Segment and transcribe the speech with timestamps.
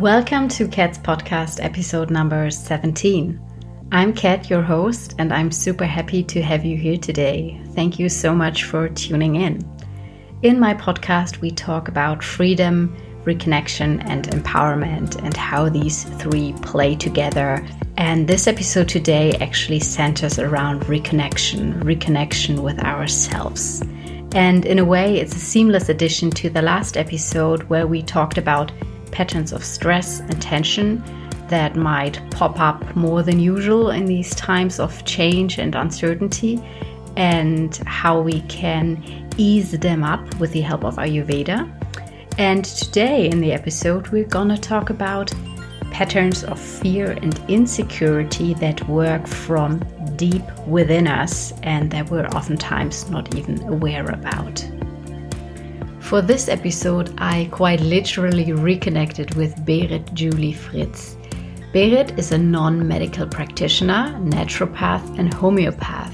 [0.00, 3.38] Welcome to Kat's podcast, episode number 17.
[3.92, 7.60] I'm Kat, your host, and I'm super happy to have you here today.
[7.74, 9.60] Thank you so much for tuning in.
[10.40, 16.96] In my podcast, we talk about freedom, reconnection, and empowerment, and how these three play
[16.96, 17.68] together.
[17.98, 23.82] And this episode today actually centers around reconnection, reconnection with ourselves.
[24.32, 28.38] And in a way, it's a seamless addition to the last episode where we talked
[28.38, 28.72] about
[29.12, 31.02] patterns of stress and tension
[31.48, 36.62] that might pop up more than usual in these times of change and uncertainty,
[37.16, 39.02] and how we can
[39.36, 41.68] ease them up with the help of Ayurveda.
[42.38, 45.32] And today in the episode, we're gonna talk about
[45.90, 49.80] patterns of fear and insecurity that work from
[50.16, 54.64] deep within us and that we're oftentimes not even aware about.
[56.10, 61.16] For this episode, I quite literally reconnected with Berit Julie Friz.
[61.72, 66.12] Berit is a non medical practitioner, naturopath, and homeopath.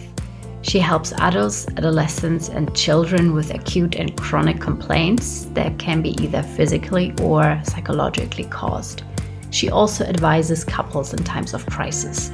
[0.61, 6.43] She helps adults, adolescents, and children with acute and chronic complaints that can be either
[6.43, 9.03] physically or psychologically caused.
[9.49, 12.29] She also advises couples in times of crisis.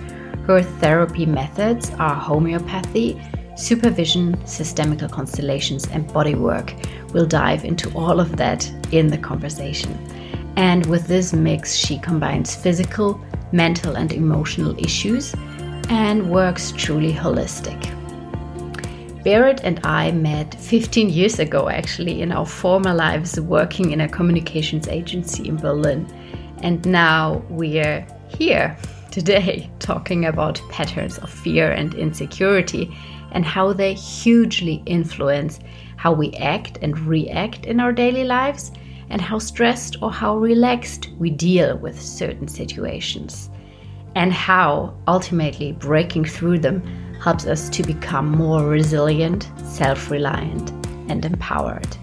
[0.48, 3.22] Her therapy methods are homeopathy,
[3.56, 6.72] supervision, systemical constellations, and bodywork.
[7.12, 9.98] We'll dive into all of that in the conversation.
[10.56, 13.20] And with this mix, she combines physical,
[13.52, 15.34] mental, and emotional issues
[15.88, 17.80] and works truly holistic.
[19.24, 24.08] Berit and I met 15 years ago, actually, in our former lives working in a
[24.08, 26.06] communications agency in Berlin.
[26.58, 28.76] And now we're here
[29.12, 32.92] today talking about patterns of fear and insecurity
[33.32, 35.58] and how they hugely influence
[35.96, 38.72] how we act and react in our daily lives
[39.10, 43.50] and how stressed or how relaxed we deal with certain situations.
[44.14, 46.82] And how ultimately breaking through them
[47.22, 50.70] helps us to become more resilient, self reliant,
[51.08, 51.96] and empowered.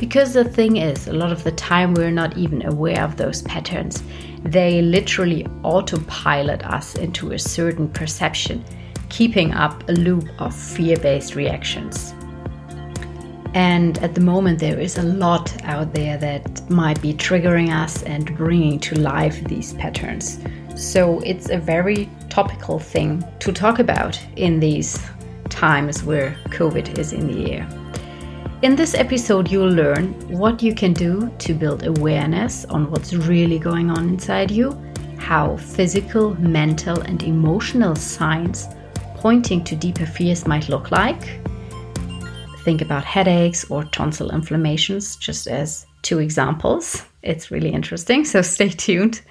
[0.00, 3.42] Because the thing is, a lot of the time we're not even aware of those
[3.42, 4.02] patterns.
[4.42, 8.64] They literally autopilot us into a certain perception,
[9.08, 12.14] keeping up a loop of fear based reactions.
[13.54, 18.02] And at the moment, there is a lot out there that might be triggering us
[18.02, 20.40] and bringing to life these patterns.
[20.74, 24.98] So it's a very topical thing to talk about in these
[25.50, 27.68] times where COVID is in the air.
[28.62, 33.58] In this episode, you'll learn what you can do to build awareness on what's really
[33.58, 34.76] going on inside you,
[35.18, 38.66] how physical, mental, and emotional signs
[39.24, 41.40] pointing to deeper fears might look like.
[42.62, 47.02] Think about headaches or tonsil inflammations, just as two examples.
[47.22, 49.22] It's really interesting, so stay tuned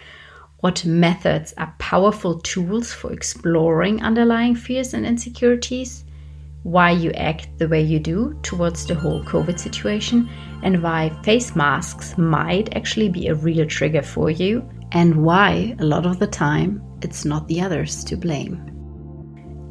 [0.61, 6.05] what methods are powerful tools for exploring underlying fears and insecurities,
[6.63, 10.27] why you act the way you do towards the whole COVID situation,
[10.63, 15.85] and why face masks might actually be a real trigger for you, and why a
[15.85, 18.72] lot of the time it's not the others to blame.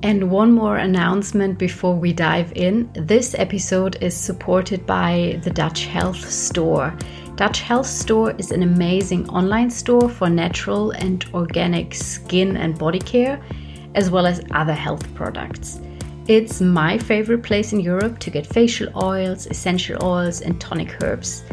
[0.04, 2.90] And one more announcement before we dive in.
[2.94, 6.92] This episode is supported by the Dutch Health Store.
[7.36, 12.98] Dutch Health Store is an amazing online store for natural and organic skin and body
[12.98, 13.40] care,
[13.94, 15.80] as well as other health products.
[16.26, 21.44] It's my favorite place in Europe to get facial oils, essential oils, and tonic herbs.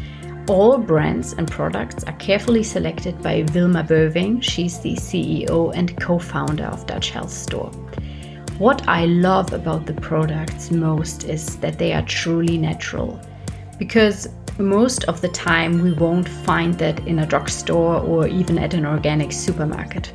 [0.48, 4.42] All brands and products are carefully selected by Wilma Böwing.
[4.42, 7.72] She's the CEO and co founder of Dutch Health Store.
[8.60, 13.18] What I love about the products most is that they are truly natural.
[13.78, 14.28] Because
[14.58, 18.86] most of the time we won't find that in a drugstore or even at an
[18.86, 20.12] organic supermarket.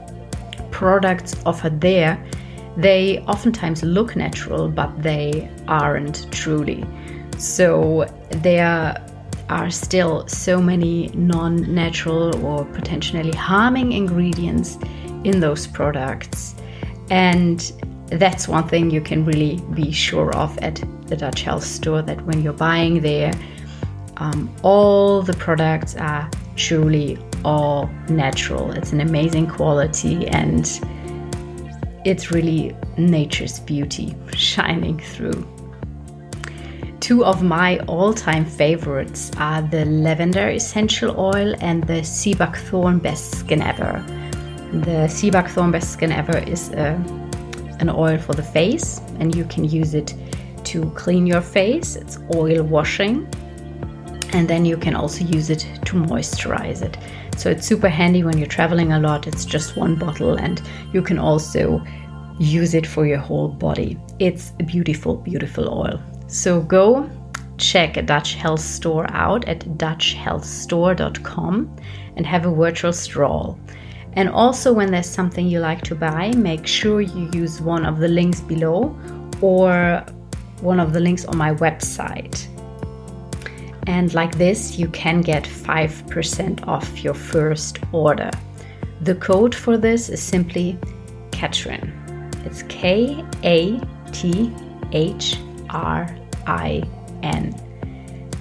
[0.71, 2.22] Products offered there,
[2.77, 6.84] they oftentimes look natural, but they aren't truly.
[7.38, 9.03] So there
[9.49, 14.76] are still so many non natural or potentially harming ingredients
[15.25, 16.55] in those products.
[17.08, 17.73] And
[18.19, 22.20] that's one thing you can really be sure of at the Dutch Health Store that
[22.26, 23.32] when you're buying there,
[24.19, 28.70] um, all the products are truly all natural.
[28.72, 30.66] It's an amazing quality and
[32.05, 35.46] it's really nature's beauty shining through.
[37.00, 42.99] Two of my all time favorites are the lavender essential oil and the sea buckthorn
[42.99, 44.02] best skin ever.
[44.72, 46.96] The sea buckthorn best skin ever is a,
[47.89, 50.15] an oil for the face, and you can use it
[50.65, 51.97] to clean your face.
[51.97, 53.29] It's oil washing
[54.35, 56.99] and then you can also use it to moisturize it.
[57.39, 59.29] So it's super handy when you're traveling a lot.
[59.29, 60.61] It's just one bottle, and
[60.93, 61.85] you can also
[62.39, 63.97] use it for your whole body.
[64.19, 66.03] It's a beautiful, beautiful oil.
[66.27, 67.09] So go
[67.59, 71.77] check a Dutch Health Store out at dutchhealthstore.com
[72.17, 73.57] and have a virtual stroll.
[74.16, 77.99] And also, when there's something you like to buy, make sure you use one of
[77.99, 78.96] the links below
[79.40, 80.05] or
[80.61, 82.46] one of the links on my website.
[83.87, 88.31] And like this, you can get 5% off your first order.
[89.00, 90.78] The code for this is simply
[91.31, 91.93] Kathrin.
[92.46, 93.81] It's K A
[94.12, 94.52] T
[94.93, 95.38] H
[95.70, 96.16] R
[96.46, 96.82] I
[97.22, 97.55] N.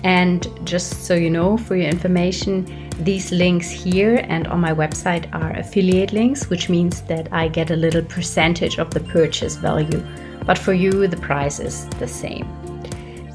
[0.04, 5.28] And just so you know, for your information, these links here and on my website
[5.34, 10.04] are affiliate links, which means that I get a little percentage of the purchase value.
[10.46, 12.48] But for you, the price is the same.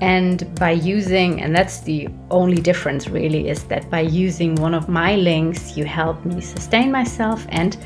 [0.01, 4.89] And by using, and that's the only difference really, is that by using one of
[4.89, 7.77] my links, you help me sustain myself and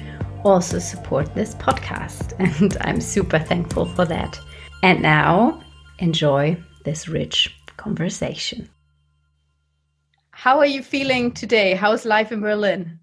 [0.45, 2.35] also support this podcast.
[2.61, 4.39] And I'm super thankful for that.
[4.83, 5.63] And now,
[5.99, 8.69] enjoy this rich conversation.
[10.43, 11.75] How are you feeling today?
[11.75, 12.99] How's life in Berlin?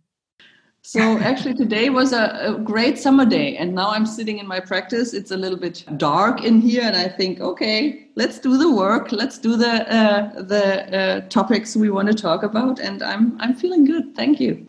[0.81, 4.59] So actually today was a, a, great summer day and now I'm sitting in my
[4.59, 5.13] practice.
[5.13, 9.13] It's a little bit dark in here and I think, okay, let's do the work.
[9.13, 10.65] Let's do the uh, the
[10.99, 14.13] uh, topics we want to talk about and I'm I'm feeling good.
[14.17, 14.67] Thank you.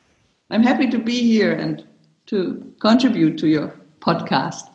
[0.50, 1.84] I'm happy to be here and
[2.26, 4.70] to contribute to your podcast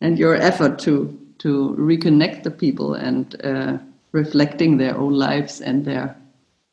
[0.00, 3.78] and your effort to to reconnect the people and uh,
[4.10, 6.16] reflecting their own lives and their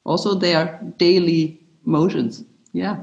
[0.06, 2.44] also their daily motions.
[2.74, 2.98] Yeah.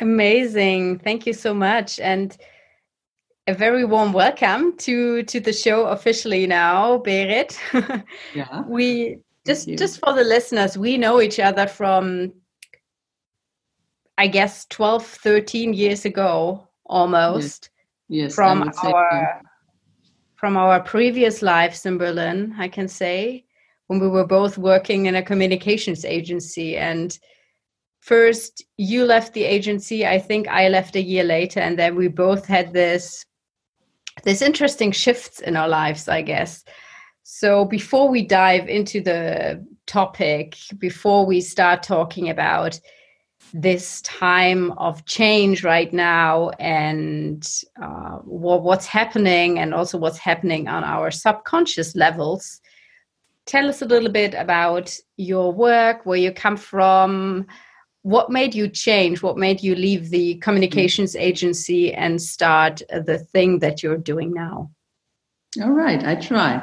[0.00, 1.00] Amazing.
[1.00, 1.98] Thank you so much.
[1.98, 2.36] And
[3.48, 7.58] a very warm welcome to to the show officially now, Berit.
[8.34, 8.62] yeah.
[8.68, 12.32] we just just for the listeners, we know each other from
[14.18, 17.70] I guess 12, 13 years ago almost.
[18.08, 18.26] Yes.
[18.26, 19.42] yes from our
[20.36, 23.44] from our previous lives in Berlin, I can say,
[23.88, 26.76] when we were both working in a communications agency.
[26.76, 27.18] And
[28.00, 32.08] first you left the agency i think i left a year later and then we
[32.08, 33.26] both had this
[34.22, 36.64] this interesting shifts in our lives i guess.
[37.30, 42.80] So before we dive into the topic before we start talking about
[43.52, 47.46] this time of change right now and
[47.82, 52.60] uh, what, what's happening and also what's happening on our subconscious levels
[53.48, 57.46] tell us a little bit about your work where you come from
[58.02, 63.58] what made you change what made you leave the communications agency and start the thing
[63.58, 64.70] that you're doing now?
[65.62, 66.62] All right i try.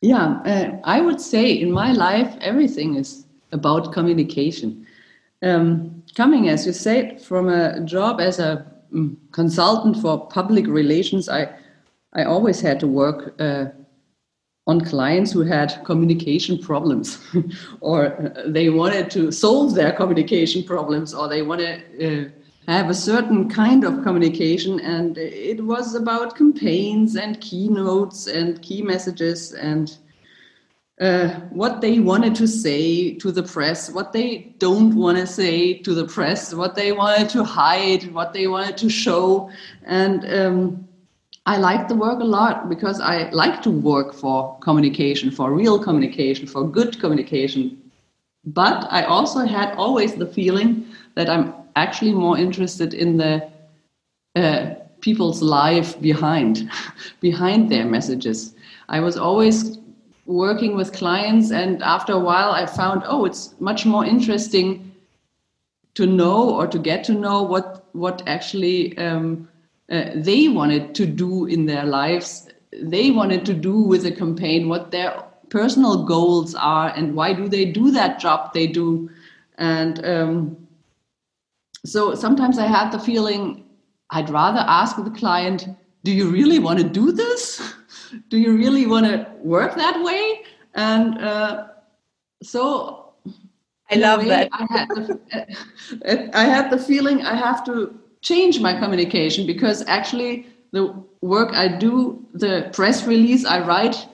[0.00, 4.86] Yeah uh, i would say in my life everything is about communication.
[5.42, 11.28] Um, coming as you said from a job as a um, consultant for public relations
[11.28, 11.42] i
[12.12, 13.66] i always had to work uh,
[14.70, 17.18] on clients who had communication problems
[17.80, 21.74] or they wanted to solve their communication problems or they want to
[22.06, 22.28] uh,
[22.68, 28.80] have a certain kind of communication and it was about campaigns and keynotes and key
[28.80, 29.98] messages and
[31.00, 31.28] uh,
[31.62, 35.94] what they wanted to say to the press, what they don't want to say to
[35.94, 39.50] the press, what they wanted to hide, what they wanted to show.
[39.84, 40.88] And um,
[41.50, 45.80] I like the work a lot because I like to work for communication, for real
[45.82, 47.90] communication, for good communication.
[48.44, 53.50] But I also had always the feeling that I'm actually more interested in the
[54.36, 56.70] uh, people's life behind,
[57.20, 58.54] behind their messages.
[58.88, 59.78] I was always
[60.26, 64.92] working with clients, and after a while, I found, oh, it's much more interesting
[65.94, 69.48] to know or to get to know what what actually um,
[69.90, 72.48] uh, they wanted to do in their lives.
[72.72, 77.48] They wanted to do with the campaign what their personal goals are and why do
[77.48, 79.10] they do that job they do.
[79.58, 80.68] And um,
[81.84, 83.64] so sometimes I had the feeling
[84.10, 85.68] I'd rather ask the client,
[86.04, 87.74] do you really want to do this?
[88.28, 90.42] do you really want to work that way?
[90.74, 91.68] And uh,
[92.42, 93.12] so
[93.90, 94.48] I love way, that.
[94.52, 100.46] I had, the, I had the feeling I have to change my communication because actually
[100.72, 104.06] the work I do, the press release I write,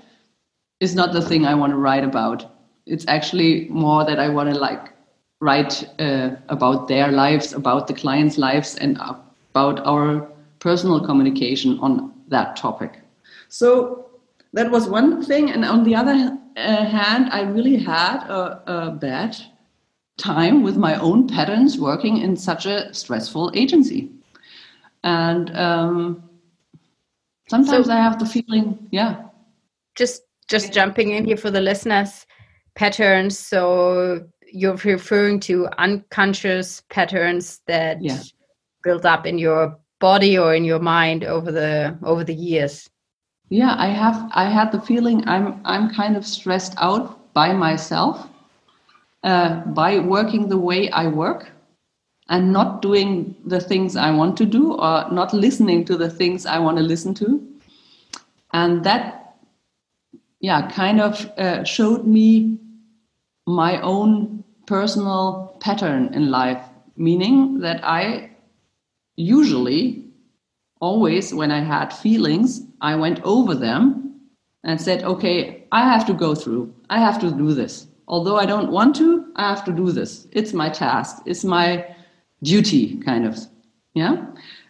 [0.81, 2.45] is not the thing I want to write about.
[2.87, 4.93] It's actually more that I want to like
[5.41, 10.29] write uh, about their lives, about the clients' lives, and about our
[10.61, 13.01] personal communication on that topic.
[13.49, 14.07] So
[14.53, 18.91] that was one thing, and on the other uh, hand, I really had a, a
[18.91, 19.37] bad
[20.19, 24.11] time with my own patterns working in such a stressful agency.
[25.05, 26.31] And um,
[27.49, 29.23] sometimes so, I have the feeling, yeah.
[29.95, 32.27] Just just jumping in here for the listeners,
[32.77, 33.39] patterns.
[33.39, 38.23] So you're referring to unconscious patterns that yeah.
[38.85, 42.89] build up in your body or in your mind over the over the years.
[43.49, 44.31] Yeah, I have.
[44.35, 48.29] I had the feeling I'm I'm kind of stressed out by myself
[49.27, 51.51] uh, by working the way I work
[52.29, 56.47] and not doing the things I want to do or not listening to the things
[56.47, 57.45] I want to listen to.
[58.53, 59.35] And that,
[60.39, 62.59] yeah, kind of uh, showed me
[63.49, 66.63] my own personal pattern in life,
[66.97, 68.31] meaning that I
[69.17, 70.05] usually,
[70.81, 74.21] always, when I had feelings, I went over them
[74.63, 78.47] and said, okay, I have to go through, I have to do this although I
[78.47, 80.27] don't want to, I have to do this.
[80.33, 81.23] It's my task.
[81.27, 81.87] It's my
[82.43, 83.39] duty, kind of.
[83.95, 84.27] Yeah.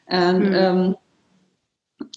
[0.08, 0.62] And mm.
[0.62, 0.96] um,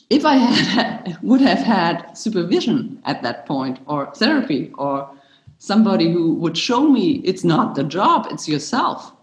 [0.10, 5.10] if I had, would have had supervision at that point, or therapy, or
[5.58, 9.14] somebody who would show me it's not the job, it's yourself.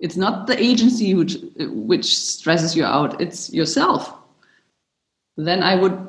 [0.00, 4.14] It's not the agency which, which stresses you out, it's yourself.
[5.36, 6.07] Then I would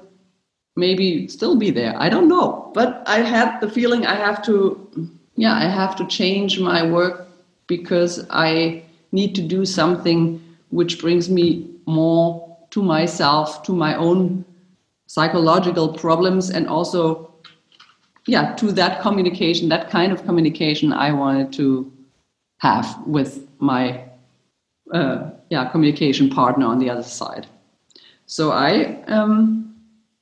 [0.79, 1.93] maybe still be there.
[1.97, 2.71] I don't know.
[2.73, 7.27] But I had the feeling I have to, yeah, I have to change my work
[7.67, 14.45] because I need to do something which brings me more to myself, to my own
[15.07, 17.31] psychological problems, and also,
[18.27, 21.91] yeah, to that communication, that kind of communication I wanted to
[22.59, 24.03] have with my,
[24.93, 27.47] uh, yeah, communication partner on the other side.
[28.27, 29.73] So I, um,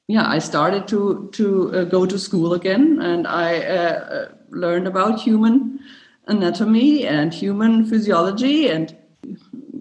[0.08, 4.88] yeah, I started to to uh, go to school again, and I uh, uh, learned
[4.88, 5.80] about human
[6.28, 8.96] anatomy and human physiology and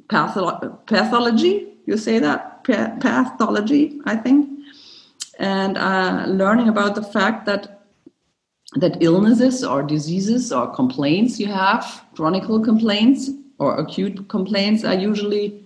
[0.09, 1.69] patholo- pathology.
[1.87, 4.49] You say that pa- pathology, I think,
[5.39, 7.73] and uh, learning about the fact that
[8.75, 15.65] that illnesses or diseases or complaints you have, chronic complaints or acute complaints, are usually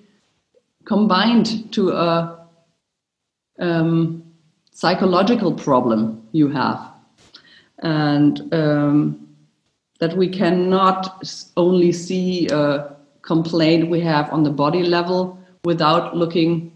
[0.85, 2.47] combined to a
[3.59, 4.20] um,
[4.81, 6.81] psychological problem you have.
[7.83, 9.29] And um,
[9.99, 11.23] that we cannot
[11.59, 16.73] only see a complaint we have on the body level without looking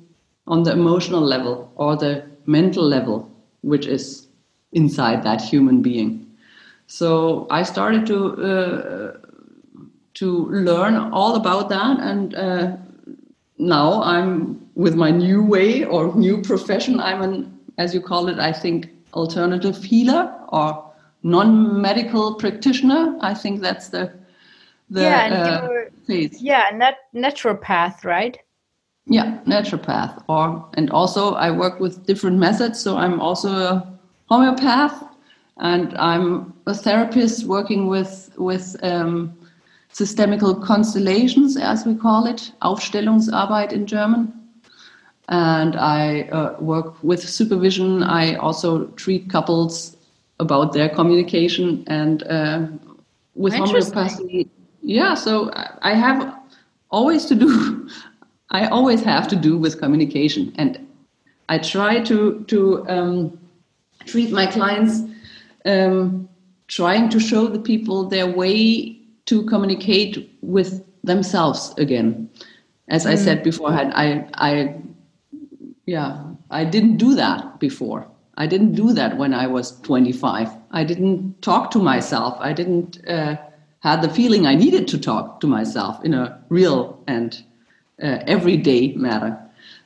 [0.46, 3.30] on the emotional level or the mental level,
[3.62, 4.26] which is
[4.73, 6.26] inside that human being.
[6.87, 8.18] So I started to
[8.52, 9.12] uh,
[10.14, 12.76] to learn all about that, and uh,
[13.58, 17.00] now I'm with my new way or new profession.
[17.00, 23.16] I'm an as you call it, I think, alternative healer or non-medical practitioner.
[23.20, 24.12] I think that's the
[24.90, 25.68] the yeah, uh,
[26.06, 26.42] phase.
[26.42, 28.38] Yeah, nat- naturopath, right?
[29.06, 30.22] Yeah, naturopath.
[30.28, 32.80] Or and also I work with different methods.
[32.80, 33.98] So I'm also a
[34.30, 35.02] homeopath,
[35.58, 39.36] and I'm a therapist working with with um,
[39.88, 44.43] systemical constellations, as we call it, Aufstellungsarbeit in German
[45.28, 48.02] and I uh, work with supervision.
[48.02, 49.96] I also treat couples
[50.40, 52.66] about their communication and uh,
[53.34, 54.50] with homeopathy.
[54.82, 55.50] Yeah, so
[55.82, 56.34] I have
[56.90, 57.88] always to do.
[58.50, 60.78] I always have to do with communication, and
[61.48, 63.38] I try to to um,
[64.04, 65.02] treat my clients,
[65.64, 66.28] um,
[66.68, 72.28] trying to show the people their way to communicate with themselves again.
[72.88, 73.10] As mm.
[73.12, 74.76] I said beforehand, I I
[75.86, 78.06] yeah i didn't do that before.
[78.36, 82.36] I didn't do that when i was 25 i didn't talk to myself.
[82.40, 83.36] I didn't uh,
[83.80, 87.42] had the feeling i needed to talk to myself in a real and
[88.02, 89.38] uh, everyday matter.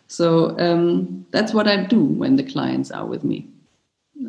[0.06, 3.46] So um, that's what i do when the clients are with me.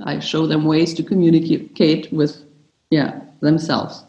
[0.04, 2.44] I show them ways to communicate with
[2.90, 4.04] yeah themselves.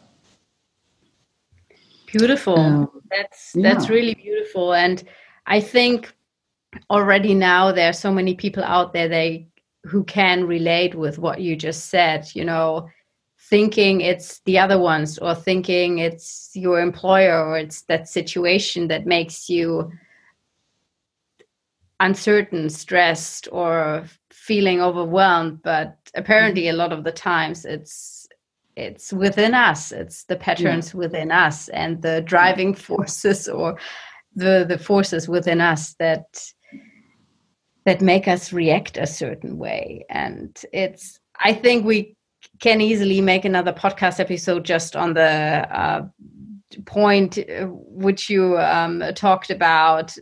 [2.06, 2.58] Beautiful.
[2.58, 3.94] Um, that's that's yeah.
[3.94, 4.74] really beautiful.
[4.74, 5.04] And
[5.46, 6.12] i think
[6.90, 9.46] already now there are so many people out there they
[9.84, 12.88] who can relate with what you just said you know
[13.50, 19.06] thinking it's the other ones or thinking it's your employer or it's that situation that
[19.06, 19.90] makes you
[22.00, 25.62] uncertain stressed or feeling overwhelmed.
[25.62, 26.74] But apparently mm-hmm.
[26.74, 28.26] a lot of the times it's
[28.76, 30.98] it's within us it's the patterns yeah.
[30.98, 33.78] within us and the driving forces or
[34.34, 36.40] the the forces within us that
[37.90, 40.04] that make us react a certain way.
[40.10, 42.14] And it's i think we
[42.60, 45.32] can easily make another podcast episode just on the
[45.82, 46.02] uh,
[46.86, 47.66] point uh,
[48.04, 50.14] which you um, talked about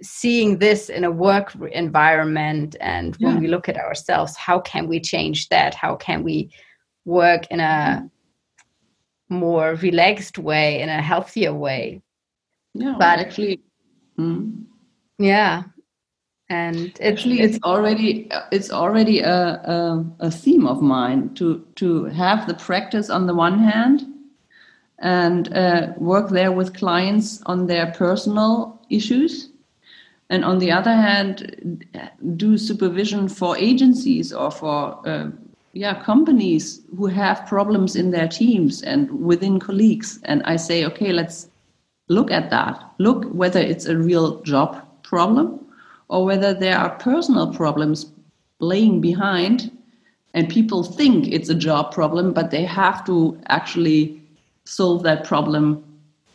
[0.00, 2.76] seeing this in a work environment.
[2.80, 5.74] And when we look at ourselves how can we change that?
[5.74, 6.50] How can we
[7.04, 8.08] work in a
[9.28, 12.00] more relaxed way in a healthier way?
[12.74, 12.94] Yeah.
[12.96, 13.60] But actually
[14.16, 14.62] hmm.
[15.18, 15.64] yeah
[16.50, 22.04] and it's actually it's already it's already a, a, a theme of mine to to
[22.06, 24.06] have the practice on the one hand
[24.98, 29.50] and uh, work there with clients on their personal issues.
[30.30, 31.84] And on the other hand
[32.36, 35.30] do supervision for agencies or for uh,
[35.72, 40.20] yeah companies who have problems in their teams and within colleagues.
[40.24, 41.48] And i say okay let's
[42.08, 42.84] look at that.
[42.98, 45.63] Look whether it's a real job problem
[46.08, 48.06] or whether there are personal problems
[48.60, 49.70] laying behind
[50.34, 54.20] and people think it's a job problem but they have to actually
[54.64, 55.82] solve that problem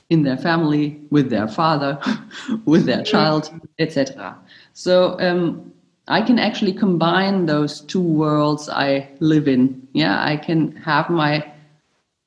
[0.10, 2.00] in their family with their father
[2.66, 4.38] with their child etc
[4.74, 5.70] so um,
[6.10, 9.88] I can actually combine those two worlds I live in.
[9.94, 11.46] Yeah, I can have my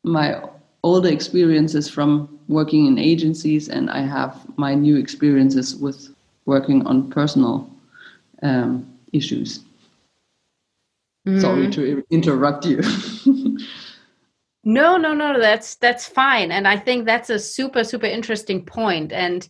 [0.04, 0.40] my
[0.84, 6.11] older experiences from working in agencies, and I have my new experiences with
[6.44, 7.70] working on personal
[8.42, 9.60] um, issues.
[11.26, 11.40] Mm.
[11.40, 12.80] Sorry to interrupt you.
[14.64, 19.10] no, no, no, that's that's fine, and I think that's a super super interesting point.
[19.10, 19.48] point, and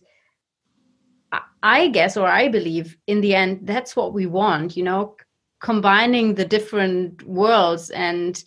[1.63, 5.15] I guess, or I believe in the end, that's what we want, you know,
[5.61, 8.43] combining the different worlds and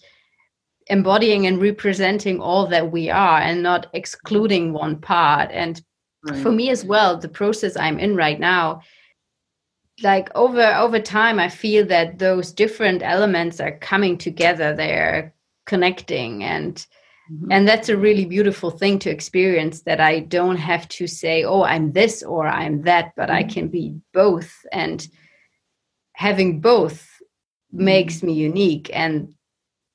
[0.89, 5.51] embodying and representing all that we are and not excluding one part.
[5.51, 5.81] And
[6.29, 6.43] right.
[6.43, 8.83] for me as well, the process I'm in right now,
[10.03, 15.33] like over over time i feel that those different elements are coming together they're
[15.65, 16.87] connecting and
[17.33, 17.53] Mm-hmm.
[17.53, 21.65] And that's a really beautiful thing to experience that I don't have to say, oh,
[21.65, 23.39] I'm this or I'm that, but mm-hmm.
[23.39, 24.53] I can be both.
[24.73, 25.07] And
[26.13, 27.03] having both
[27.75, 27.85] mm-hmm.
[27.85, 28.91] makes me unique.
[28.93, 29.35] And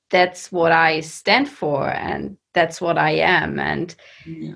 [0.09, 1.89] that's what I stand for.
[1.89, 3.59] And that's what I am.
[3.59, 4.55] And yeah.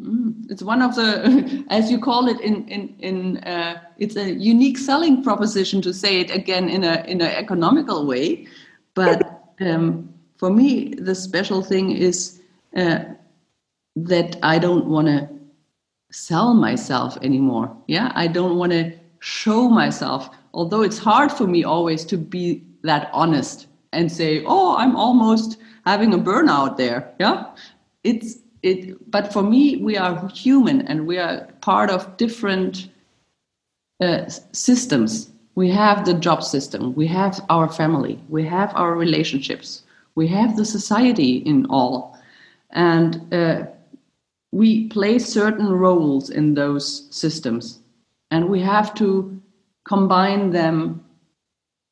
[0.00, 0.50] Mm.
[0.50, 4.78] It's one of the, as you call it in in in, uh, it's a unique
[4.78, 8.46] selling proposition to say it again in a in an economical way,
[8.94, 12.40] but um, for me, the special thing is
[12.76, 13.00] uh,
[13.96, 15.28] that I don't want to
[16.10, 17.74] sell myself anymore.
[17.86, 20.30] Yeah, I don't want to show myself.
[20.54, 25.58] Although it's hard for me always to be that honest and say, "Oh, I'm almost
[25.84, 27.44] having a burnout there." Yeah,
[28.04, 29.10] it's it.
[29.10, 32.88] But for me, we are human and we are part of different
[34.00, 35.30] uh, systems.
[35.54, 36.94] We have the job system.
[36.94, 38.22] We have our family.
[38.28, 39.82] We have our relationships
[40.14, 42.18] we have the society in all.
[42.70, 43.66] And uh,
[44.52, 47.80] we play certain roles in those systems.
[48.30, 49.40] And we have to
[49.84, 51.04] combine them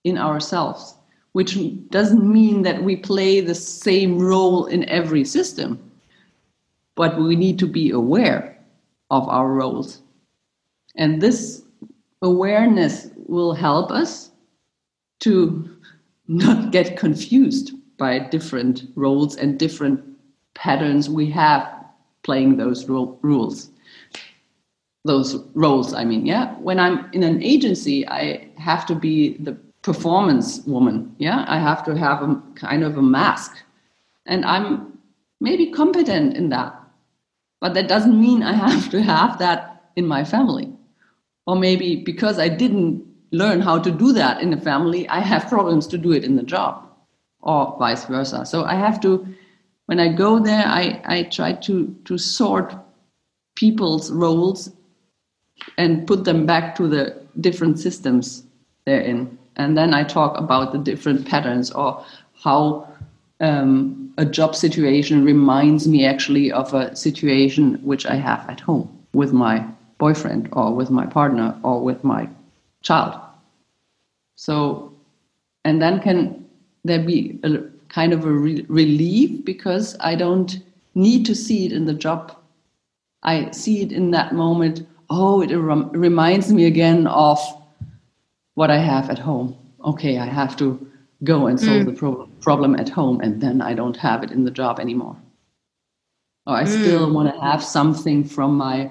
[0.05, 0.95] in ourselves,
[1.33, 1.59] which
[1.91, 5.90] doesn't mean that we play the same role in every system.
[6.97, 8.59] But we need to be aware
[9.11, 10.03] of our roles.
[10.97, 11.63] And this
[12.23, 14.31] awareness will help us
[15.21, 15.69] to
[16.29, 20.03] not get confused by different roles and different
[20.55, 21.69] patterns we have
[22.23, 23.71] playing those ro- rules.
[25.05, 26.55] Those roles i mean yeah.
[26.57, 31.45] When i'm in an agency i have to be the performance woman yeah?
[31.49, 33.57] I have to have a kind of a mask.
[34.27, 34.99] And i'm
[35.41, 36.80] maybe competent in that
[37.61, 40.73] but that doesn't mean i have to have that in my family
[41.47, 45.49] or maybe because i didn't learn how to do that in the family i have
[45.49, 46.91] problems to do it in the job
[47.43, 48.45] or vice versa.
[48.45, 49.27] So I have to,
[49.87, 52.75] when I go there, I, I try to, to sort
[53.57, 54.71] people's roles
[55.77, 58.45] and put them back to the different systems
[58.85, 59.39] they're in.
[59.57, 62.05] And then I talk about the different patterns or
[62.43, 62.89] how
[63.41, 68.89] um, a job situation reminds me actually of a situation which I have at home
[69.13, 69.67] with my
[69.99, 72.29] boyfriend or with my partner or with my
[72.83, 73.19] child.
[74.37, 74.95] So,
[75.65, 76.47] and then can
[76.85, 80.59] there be a kind of a re relief because I don't
[80.95, 82.37] need to see it in the job.
[83.23, 84.87] I see it in that moment.
[85.11, 87.39] Oh, it rem reminds me again of
[88.55, 89.57] what I have at home.
[89.85, 90.87] Okay, I have to
[91.25, 91.87] go and solve mm.
[91.87, 95.17] the pro problem at home, and then I don't have it in the job anymore.
[96.47, 96.69] Or I mm.
[96.69, 98.91] still want to have something from my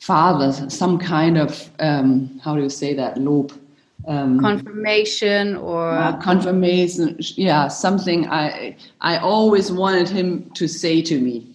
[0.00, 3.52] father, some kind of um, how do you say that loop,
[4.06, 11.20] um, confirmation or uh, confirmation yeah something i i always wanted him to say to
[11.20, 11.46] me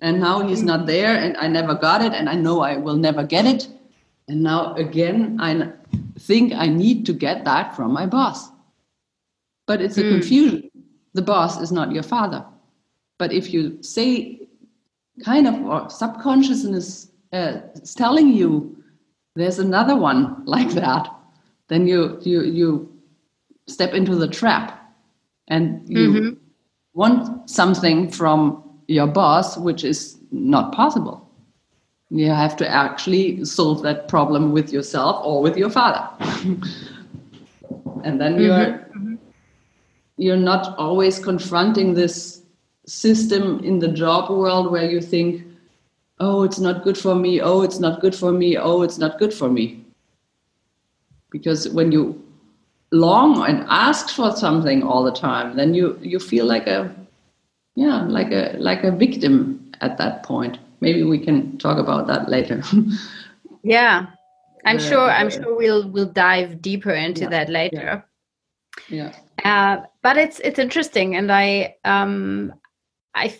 [0.00, 2.96] and now he's not there and i never got it and i know i will
[2.96, 3.68] never get it
[4.28, 5.70] and now again i
[6.18, 8.48] think i need to get that from my boss
[9.66, 10.10] but it's a mm.
[10.10, 10.70] confusion
[11.14, 12.44] the boss is not your father
[13.18, 14.40] but if you say
[15.24, 18.76] kind of or subconsciousness uh, is telling you
[19.34, 21.08] there's another one like that
[21.68, 22.92] then you you you
[23.66, 24.94] step into the trap
[25.48, 26.34] and you mm-hmm.
[26.94, 31.22] want something from your boss which is not possible
[32.10, 36.08] you have to actually solve that problem with yourself or with your father
[38.04, 39.05] and then you're mm-hmm.
[40.16, 42.42] You're not always confronting this
[42.86, 45.44] system in the job world where you think
[46.20, 47.40] oh it's not good for me.
[47.40, 48.56] Oh it's not good for me.
[48.56, 49.84] Oh it's not good for me.
[51.30, 52.22] Because when you
[52.92, 56.94] long and ask for something all the time then you you feel like a
[57.74, 60.58] yeah like a like a victim at that point.
[60.80, 62.62] Maybe we can talk about that later.
[63.62, 64.06] Yeah.
[64.64, 68.04] I'm sure i'm sure we'll we'll dive deeper into yeah, that later.
[68.88, 69.12] Yeah, yeah.
[69.44, 72.52] Uh, but it's it's interesting and i um
[73.14, 73.34] i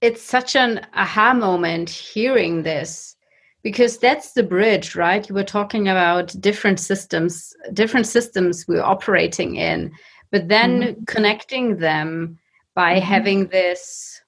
[0.00, 3.16] it's such an aha moment hearing this
[3.62, 9.56] because that's the bridge right you were talking about different systems different systems we're operating
[9.56, 9.92] in
[10.30, 11.04] but then mm-hmm.
[11.04, 12.38] connecting them
[12.74, 13.04] by mm-hmm.
[13.04, 14.20] having this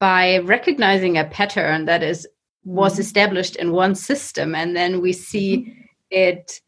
[0.00, 2.26] by recognizing a pattern that is
[2.64, 3.02] was mm-hmm.
[3.02, 5.80] established in one system and then we see mm-hmm.
[6.10, 6.60] it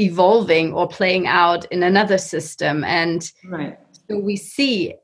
[0.00, 3.78] evolving or playing out in another system and right.
[4.08, 4.94] so we see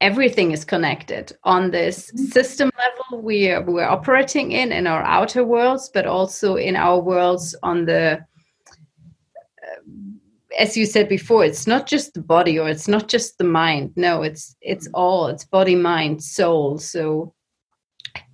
[0.00, 2.24] everything is connected on this mm-hmm.
[2.24, 7.54] system level we're we're operating in in our outer worlds but also in our worlds
[7.62, 8.18] on the
[9.62, 9.80] uh,
[10.58, 13.92] as you said before it's not just the body or it's not just the mind
[13.96, 15.02] no it's it's mm-hmm.
[15.02, 17.34] all it's body mind soul so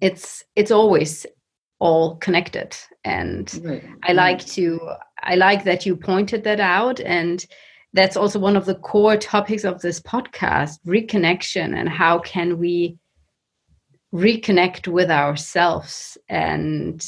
[0.01, 1.27] it's it's always
[1.81, 3.85] all connected and right.
[4.05, 4.81] i like to
[5.23, 7.47] i like that you pointed that out and
[7.95, 12.99] that's also one of the core topics of this podcast reconnection and how can we
[14.15, 17.05] reconnect with ourselves and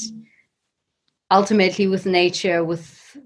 [1.31, 3.16] ultimately with nature with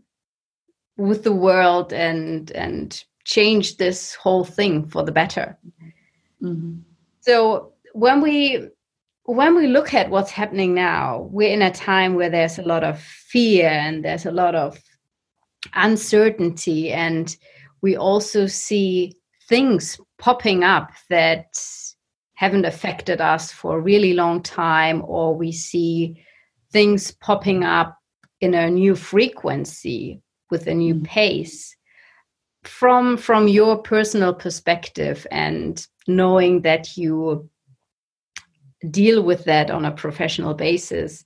[0.97, 5.59] with the world and and change this whole thing for the better
[6.43, 6.77] mm-hmm.
[7.21, 8.69] so when we
[9.27, 12.85] when we look at what's happening now we're in a time where there's a lot
[12.85, 14.79] of fear and there's a lot of
[15.75, 17.37] uncertainty and
[17.81, 19.15] we also see
[19.49, 21.47] things popping up that
[22.35, 26.23] haven't affected us for a really long time or we see
[26.73, 27.99] things popping up
[28.41, 31.05] in a new frequency with a new mm.
[31.05, 31.75] pace
[32.65, 37.49] from from your personal perspective and knowing that you
[38.91, 41.25] deal with that on a professional basis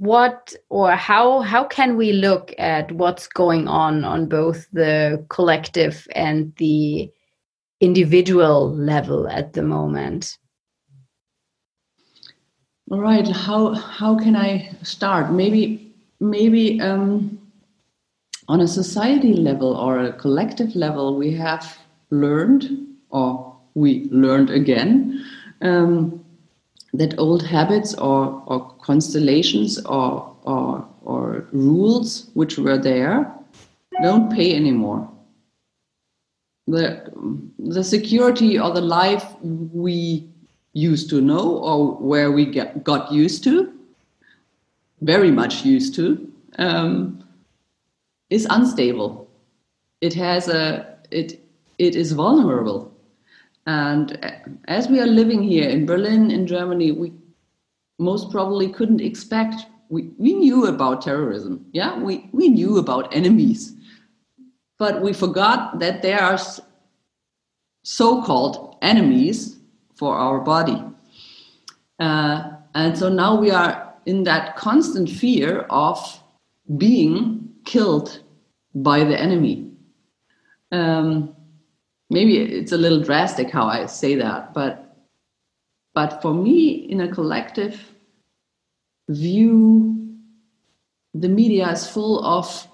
[0.00, 6.08] what or how how can we look at what's going on on both the collective
[6.14, 7.10] and the
[7.82, 10.38] individual level at the moment?
[12.90, 15.32] All right how how can i start?
[15.32, 17.38] Maybe maybe um,
[18.48, 21.76] on a society level or a collective level we have
[22.08, 22.70] learned
[23.10, 25.22] or we learned again
[25.60, 26.24] um,
[26.92, 33.32] that old habits or, or constellations or, or, or rules which were there
[34.02, 35.08] don't pay anymore.
[36.66, 37.12] The,
[37.58, 40.28] the security or the life we
[40.72, 43.72] used to know or where we get, got used to,
[45.00, 47.24] very much used to, um,
[48.30, 49.28] is unstable.
[50.00, 51.40] It has a it
[51.78, 52.92] it is vulnerable
[53.66, 54.18] and
[54.68, 57.12] as we are living here in Berlin, in Germany, we
[57.98, 59.66] most probably couldn't expect.
[59.90, 63.74] We, we knew about terrorism, yeah, we, we knew about enemies,
[64.78, 66.38] but we forgot that there are
[67.82, 69.58] so called enemies
[69.94, 70.82] for our body.
[71.98, 76.22] Uh, and so now we are in that constant fear of
[76.78, 78.20] being killed
[78.74, 79.70] by the enemy.
[80.72, 81.34] Um,
[82.10, 84.90] maybe it's a little drastic how I say that, but
[85.94, 87.92] but for me, in a collective
[89.08, 89.96] view,
[91.14, 92.68] the media is full of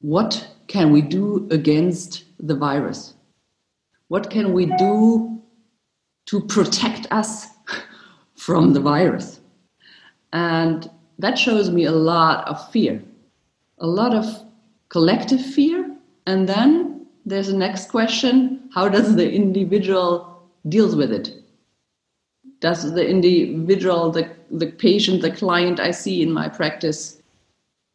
[0.00, 3.14] what can we do against the virus?
[4.08, 5.40] What can we do
[6.26, 7.46] to protect us
[8.36, 9.40] from the virus?
[10.32, 13.02] And that shows me a lot of fear,
[13.78, 14.26] a lot of
[14.90, 15.96] collective fear.
[16.26, 21.42] And then there's a next question how does the individual deals with it?
[22.60, 27.20] Does the individual, the, the patient, the client I see in my practice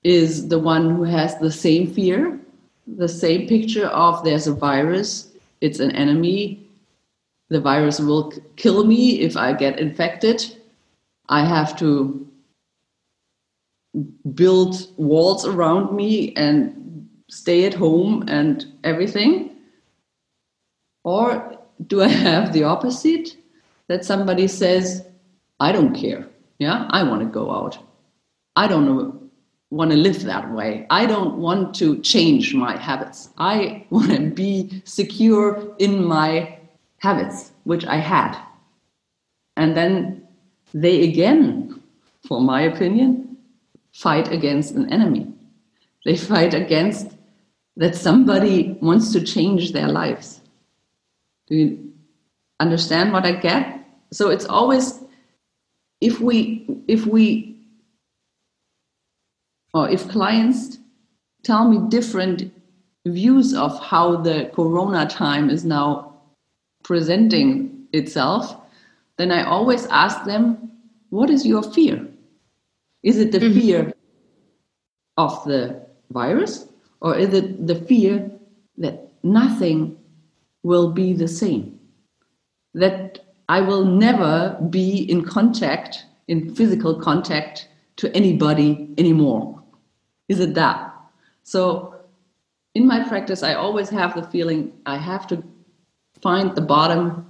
[0.04, 2.40] is the one who has the same fear,
[2.86, 5.30] the same picture of there's a virus,
[5.62, 6.64] it's an enemy,
[7.50, 10.44] the virus will kill me if I get infected.
[11.30, 12.28] I have to
[14.34, 19.57] build walls around me and stay at home and everything?
[21.08, 23.38] Or do I have the opposite
[23.88, 25.08] that somebody says,
[25.58, 26.28] I don't care.
[26.60, 27.78] Yeah, I want to go out.
[28.58, 29.32] I don't
[29.70, 30.86] want to live that way.
[30.90, 33.30] I don't want to change my habits.
[33.38, 36.60] I want to be secure in my
[36.98, 38.38] habits, which I had.
[39.56, 40.28] And then
[40.74, 41.82] they again,
[42.28, 43.38] for my opinion,
[43.94, 45.32] fight against an enemy.
[46.04, 47.12] They fight against
[47.78, 50.37] that somebody wants to change their lives.
[51.48, 51.94] Do you
[52.60, 53.86] understand what I get?
[54.12, 55.04] So it's always
[56.02, 57.58] if we if we
[59.74, 60.78] or if clients
[61.44, 62.52] tell me different
[63.06, 66.14] views of how the corona time is now
[66.84, 68.56] presenting itself,
[69.18, 70.72] then I always ask them,
[71.10, 72.08] what is your fear?
[73.04, 73.60] Is it the mm-hmm.
[73.60, 73.94] fear
[75.18, 76.68] of the virus
[77.02, 78.30] or is it the fear
[78.78, 79.97] that nothing
[80.68, 81.80] will be the same?
[82.74, 89.64] That I will never be in contact, in physical contact to anybody anymore?
[90.28, 90.94] Is it that?
[91.44, 91.96] So
[92.76, 95.44] in my practice, I always have the feeling I have to
[96.22, 97.26] find the bottom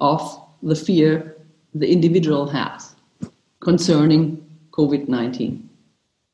[0.00, 0.20] of
[0.62, 1.36] the fear
[1.74, 2.94] the individual has
[3.60, 5.68] concerning COVID 19.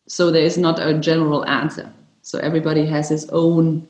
[0.08, 1.92] So there is not a general answer.
[2.22, 3.86] So everybody has his own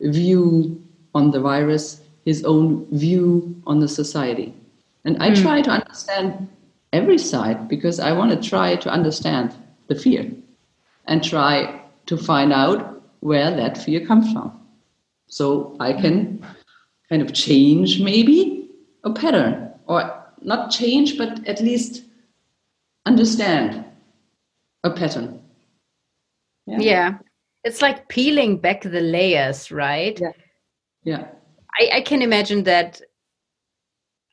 [0.00, 0.82] view
[1.14, 4.54] on the virus, his own view on the society.
[5.04, 5.42] And I mm.
[5.42, 6.48] try to understand
[6.92, 9.54] every side because I want to try to understand
[9.88, 10.30] the fear
[11.06, 14.58] and try to find out where that fear comes from.
[15.28, 16.44] So I can
[17.08, 18.70] kind of change maybe
[19.04, 22.04] a pattern or not change but at least
[23.06, 23.84] understand
[24.84, 25.40] a pattern
[26.66, 27.18] yeah, yeah.
[27.64, 30.32] it's like peeling back the layers right yeah
[31.04, 31.28] yeah.
[31.78, 33.00] I, I can imagine that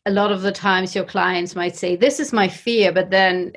[0.06, 3.54] a lot of the times your clients might say this is my fear but then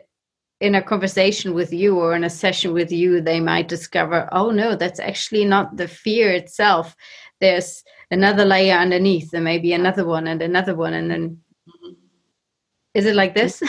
[0.61, 4.51] in a conversation with you or in a session with you they might discover oh
[4.51, 6.95] no that's actually not the fear itself.
[7.41, 11.93] There's another layer underneath there may be another one and another one and then mm-hmm.
[12.95, 13.63] is it like this?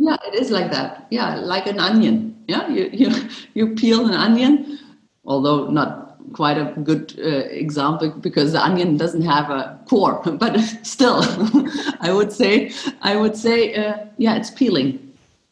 [0.00, 1.08] Yeah it is like that.
[1.10, 2.44] Yeah like an onion.
[2.46, 4.78] Yeah you you, you peel an onion
[5.24, 10.58] although not quite a good uh, example because the onion doesn't have a core but
[10.82, 11.20] still
[12.00, 15.04] i would say i would say uh, yeah it's peeling.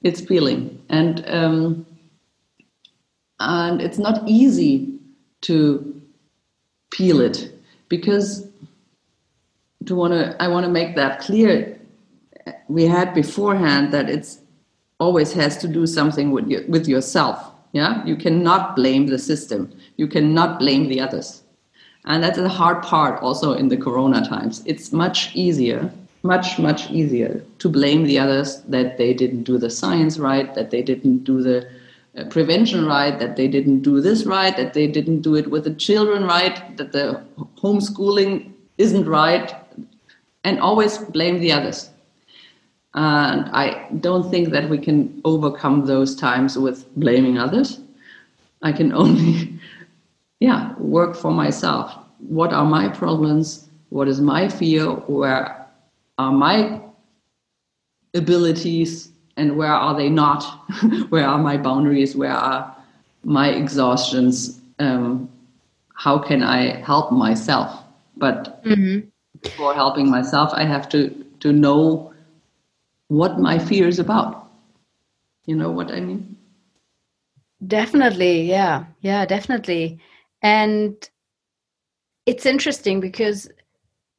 [0.02, 0.80] It's peeling.
[0.88, 1.86] And um,
[3.40, 4.98] and it's not easy
[5.42, 6.00] to
[6.90, 7.52] peel it
[7.88, 8.48] because
[9.84, 11.78] to want to i want to make that clear
[12.68, 14.40] we had beforehand that it's
[14.98, 17.52] always has to do something with your, with yourself.
[17.72, 18.04] Yeah?
[18.06, 21.42] You cannot blame the system you cannot blame the others
[22.04, 25.90] and that's the hard part also in the corona times it's much easier
[26.22, 30.70] much much easier to blame the others that they didn't do the science right that
[30.70, 31.66] they didn't do the
[32.16, 35.64] uh, prevention right, that they didn't do this right, that they didn't do it with
[35.64, 37.22] the children right, that the
[37.59, 39.54] homeschooling isn't right,
[40.42, 41.90] and always blame the others.
[42.94, 47.80] And I don't think that we can overcome those times with blaming others.
[48.62, 49.61] I can only,
[50.46, 51.87] yeah, work for myself.
[52.18, 53.68] What are my problems?
[53.90, 54.85] What is my fear?
[55.16, 55.66] Where
[56.18, 56.80] are my
[58.14, 59.11] abilities?
[59.37, 60.42] and where are they not?
[61.11, 62.16] where are my boundaries?
[62.16, 62.74] Where are
[63.24, 64.61] my exhaustions?
[64.78, 65.28] Um,
[65.94, 67.82] how can I help myself?
[68.16, 69.09] But mm-hmm.
[69.56, 72.14] for helping myself, I have to to know
[73.09, 74.48] what my fear is about.
[75.44, 76.37] You know what I mean?
[77.66, 80.00] Definitely, yeah, yeah, definitely.
[80.46, 81.11] And
[82.24, 83.48] it's interesting because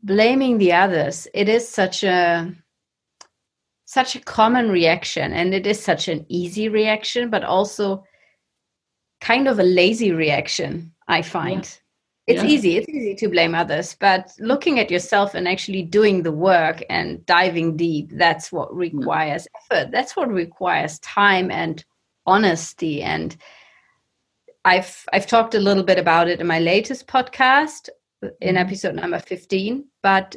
[0.04, 2.54] blaming the others, it is such a
[3.86, 8.04] such a common reaction and it is such an easy reaction but also
[9.22, 11.64] kind of a lazy reaction i find
[12.28, 12.34] yeah.
[12.36, 12.50] it's yeah.
[12.50, 16.84] easy it's easy to blame others but looking at yourself and actually doing the work
[16.90, 21.86] and diving deep that's what requires effort that's what requires time and
[22.26, 23.38] honesty and
[24.66, 27.90] I've I've talked a little bit about it in my latest podcast
[28.42, 28.60] in Mhm.
[28.60, 30.36] episode number 15, but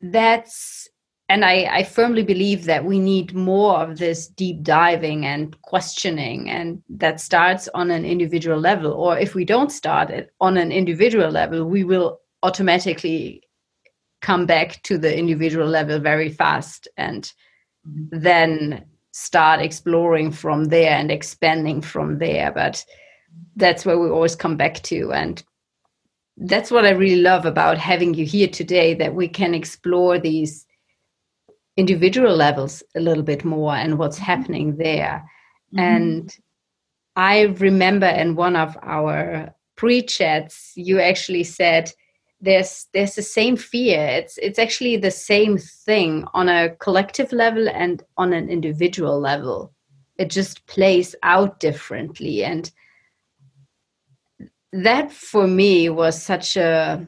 [0.00, 0.88] that's
[1.30, 6.50] and I, I firmly believe that we need more of this deep diving and questioning
[6.50, 10.70] and that starts on an individual level or if we don't start it on an
[10.70, 13.42] individual level we will automatically
[14.20, 17.32] come back to the individual level very fast and
[17.88, 18.08] Mhm.
[18.12, 18.84] then
[19.16, 22.84] start exploring from there and expanding from there but
[23.54, 25.12] that's where we always come back to.
[25.12, 25.40] And
[26.36, 30.66] that's what i really love about having you here today that we can explore these
[31.76, 35.22] individual levels a little bit more and what's happening there.
[35.72, 35.80] Mhm.
[35.80, 36.36] and
[37.14, 41.92] i remember in one of our pre-chats you actually said
[42.44, 44.06] there's there's the same fear.
[44.06, 49.72] It's it's actually the same thing on a collective level and on an individual level.
[50.18, 52.44] It just plays out differently.
[52.44, 52.70] And
[54.72, 57.06] that for me was such a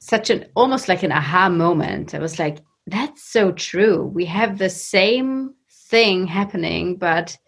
[0.00, 2.14] such an almost like an aha moment.
[2.14, 4.04] I was like that's so true.
[4.04, 7.38] We have the same thing happening but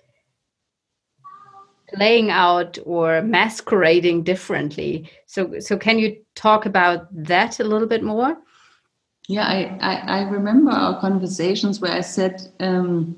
[1.95, 8.03] playing out or masquerading differently so so can you talk about that a little bit
[8.03, 8.37] more
[9.29, 13.17] Yeah, I, I, I remember our conversations where I said um,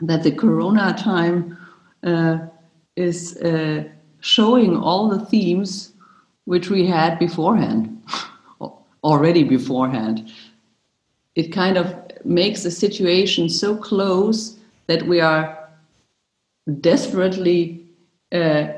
[0.00, 1.58] that the Corona time
[2.02, 2.38] uh,
[2.96, 3.84] is uh,
[4.20, 5.92] showing all the themes
[6.46, 8.02] which we had beforehand,
[9.04, 10.32] already beforehand.
[11.34, 11.94] It kind of
[12.24, 15.68] makes the situation so close that we are
[16.80, 17.81] desperately
[18.32, 18.72] uh,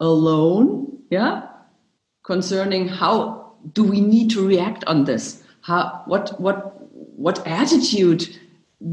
[0.00, 1.48] alone, yeah,
[2.24, 5.42] concerning how do we need to react on this?
[5.62, 6.80] How what what
[7.16, 8.38] what attitude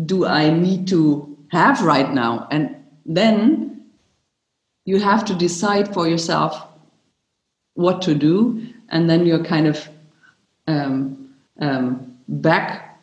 [0.05, 2.47] do i need to have right now?
[2.51, 3.83] And then
[4.85, 6.67] you have to decide for yourself
[7.73, 9.89] what to do and then you're kind of
[10.67, 12.99] um, um, back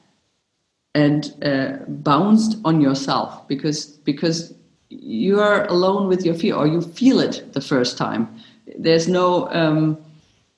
[0.95, 4.55] and uh, bounced on yourself because because
[4.91, 8.29] you're alone with your fear or you feel it the first time
[8.77, 9.99] there's no um,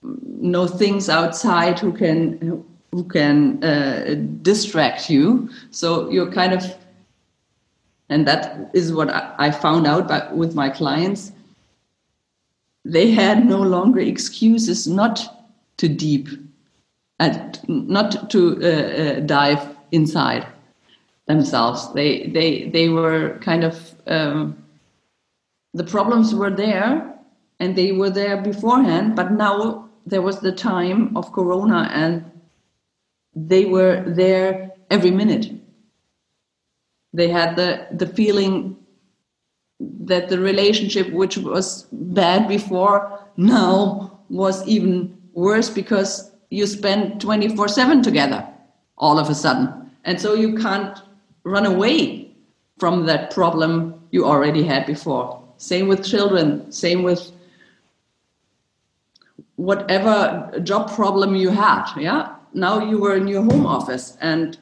[0.02, 5.48] no things outside who can who can uh, distract you.
[5.70, 6.64] So you're kind of,
[8.08, 11.30] and that is what I, found out by, with my clients.
[12.84, 15.20] They had no longer excuses not
[15.76, 16.28] to deep,
[17.20, 20.46] and not to uh, uh, dive inside
[21.30, 21.92] themselves.
[21.98, 23.74] They they they were kind of
[24.06, 24.40] um,
[25.78, 26.92] the problems were there,
[27.60, 32.24] and they were there beforehand, but now there was the time of Corona and
[33.34, 35.52] they were there every minute.
[37.12, 38.76] They had the, the feeling
[39.78, 47.68] that the relationship, which was bad before, now was even worse because you spend 24
[47.68, 48.46] 7 together
[48.98, 49.90] all of a sudden.
[50.04, 50.98] And so you can't
[51.44, 52.30] run away
[52.78, 55.42] from that problem you already had before.
[55.56, 57.32] Same with children, same with
[59.56, 61.92] whatever job problem you had.
[61.96, 64.58] Yeah now you were in your home office and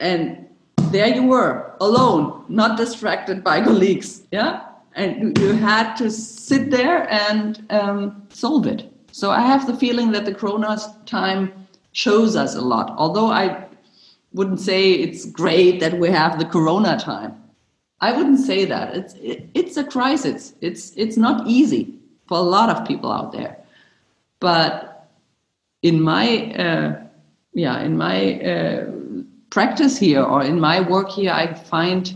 [0.00, 0.46] and
[0.90, 7.10] there you were alone not distracted by colleagues yeah and you had to sit there
[7.12, 11.52] and um, solve it so i have the feeling that the corona time
[11.92, 13.64] shows us a lot although i
[14.32, 17.34] wouldn't say it's great that we have the corona time.
[18.00, 18.94] I wouldn't say that.
[18.94, 20.54] It's it, it's a crisis.
[20.60, 21.94] It's it's not easy
[22.26, 23.56] for a lot of people out there.
[24.40, 25.08] But
[25.82, 27.02] in my uh,
[27.54, 28.86] yeah in my uh,
[29.50, 32.14] practice here or in my work here i find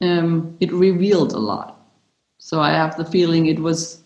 [0.00, 1.80] um, it revealed a lot.
[2.38, 4.02] So i have the feeling it was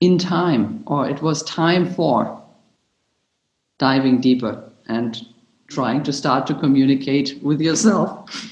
[0.00, 2.42] in time or it was time for
[3.78, 5.26] diving deeper and
[5.68, 8.50] trying to start to communicate with yourself.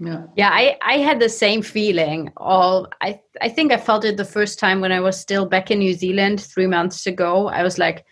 [0.00, 0.24] Yeah.
[0.34, 4.24] Yeah i i had the same feeling all i i think i felt it the
[4.24, 7.46] first time when i was still back in new zealand three months ago.
[7.46, 8.04] I was like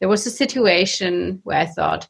[0.00, 2.08] there was a situation where I thought,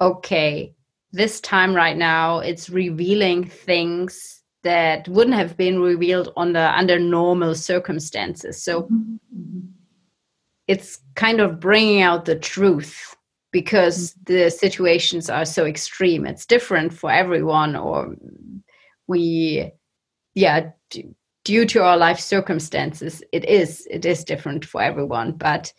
[0.00, 0.74] okay,
[1.12, 7.54] this time right now it's revealing things that wouldn't have been revealed under under normal
[7.54, 8.62] circumstances.
[8.62, 9.66] So mm-hmm.
[10.66, 13.16] it's kind of bringing out the truth
[13.50, 14.32] because mm-hmm.
[14.32, 16.26] the situations are so extreme.
[16.26, 18.14] It's different for everyone, or
[19.06, 19.70] we,
[20.34, 21.08] yeah, d-
[21.44, 25.72] due to our life circumstances, it is it is different for everyone, but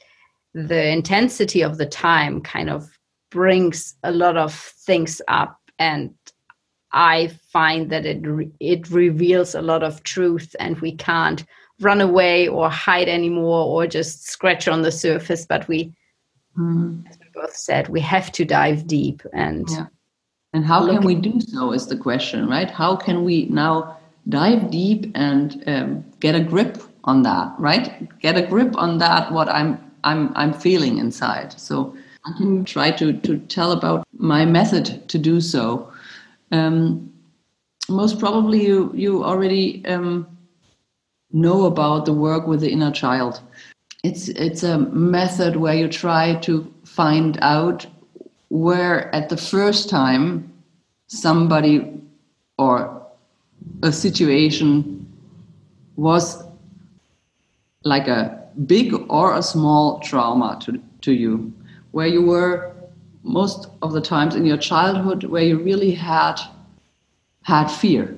[0.54, 2.90] the intensity of the time kind of
[3.30, 6.14] brings a lot of things up and
[6.94, 11.46] I find that it re- it reveals a lot of truth, and we can't
[11.80, 15.46] run away or hide anymore or just scratch on the surface.
[15.46, 15.94] But we,
[16.58, 17.04] mm.
[17.34, 19.70] Both said, we have to dive deep and.
[19.70, 19.88] Yeah.
[20.54, 22.70] And how can we do so is the question, right?
[22.70, 28.08] How can we now dive deep and um, get a grip on that, right?
[28.20, 31.60] Get a grip on that what I'm I'm I'm feeling inside.
[31.60, 35.92] So I can try to to tell about my method to do so.
[36.52, 37.12] Um,
[37.90, 40.28] most probably, you you already um,
[41.32, 43.42] know about the work with the inner child.
[44.04, 47.86] It's it's a method where you try to find out
[48.50, 50.52] where at the first time
[51.08, 51.90] somebody
[52.58, 53.02] or
[53.82, 55.08] a situation
[55.96, 56.44] was
[57.84, 61.54] like a big or a small trauma to, to you,
[61.92, 62.74] where you were
[63.24, 66.40] most of the times in your childhood where you really had
[67.44, 68.18] had fear.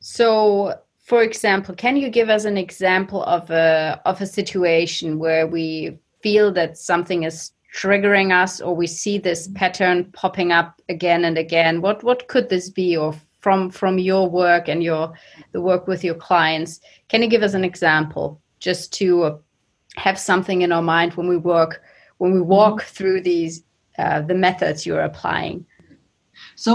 [0.00, 5.46] So, for example, can you give us an example of a of a situation where
[5.46, 5.98] we
[6.28, 11.38] feel that something is triggering us or we see this pattern popping up again and
[11.38, 11.80] again?
[11.80, 15.12] What what could this be or from from your work and your
[15.52, 19.38] the work with your clients can you give us an example just to
[19.96, 21.82] have something in our mind when we work
[22.18, 22.94] when we walk mm-hmm.
[22.94, 23.62] through these
[23.98, 25.64] uh, the methods you're applying
[26.56, 26.72] so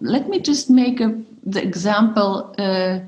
[0.00, 1.10] let me just make a,
[1.42, 3.00] the example uh,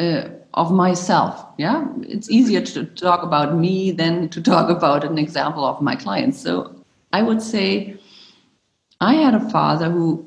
[0.00, 1.86] uh, of myself yeah?
[2.02, 6.38] It's easier to talk about me than to talk about an example of my clients.
[6.40, 6.74] So
[7.12, 7.96] i would say
[9.00, 10.26] i had a father who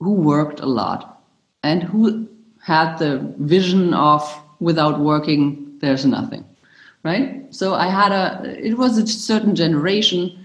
[0.00, 1.22] who worked a lot
[1.62, 2.26] and who
[2.60, 4.22] had the vision of
[4.60, 6.44] without working there's nothing
[7.04, 7.54] right?
[7.54, 10.44] So i had a it was a certain generation.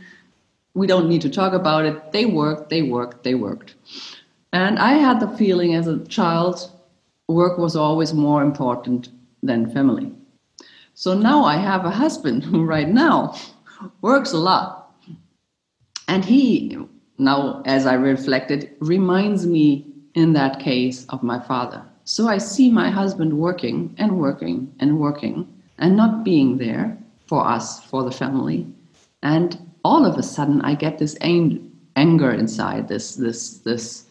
[0.75, 2.11] We don't need to talk about it.
[2.11, 3.75] They worked they worked they worked.
[4.51, 6.69] And i had the feeling as a child
[7.28, 9.09] work was always more important
[9.41, 10.11] than family
[10.93, 13.36] so now i have a husband who right now
[14.01, 14.95] works a lot
[16.07, 16.78] and he
[17.17, 21.84] now as i reflected reminds me in that case of my father.
[22.05, 25.47] So I see my husband working and working and working
[25.80, 26.97] and not being there
[27.28, 28.67] for us, for the family.
[29.21, 34.05] And all of a sudden I get this ang- anger inside, this, this, this,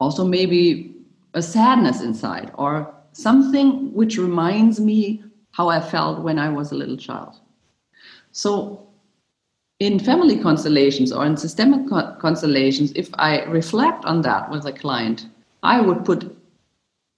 [0.00, 0.93] also maybe
[1.34, 5.22] a sadness inside or something which reminds me
[5.52, 7.36] how I felt when I was a little child.
[8.32, 8.88] So
[9.80, 15.28] in family constellations or in systemic constellations, if I reflect on that with a client,
[15.62, 16.36] I would put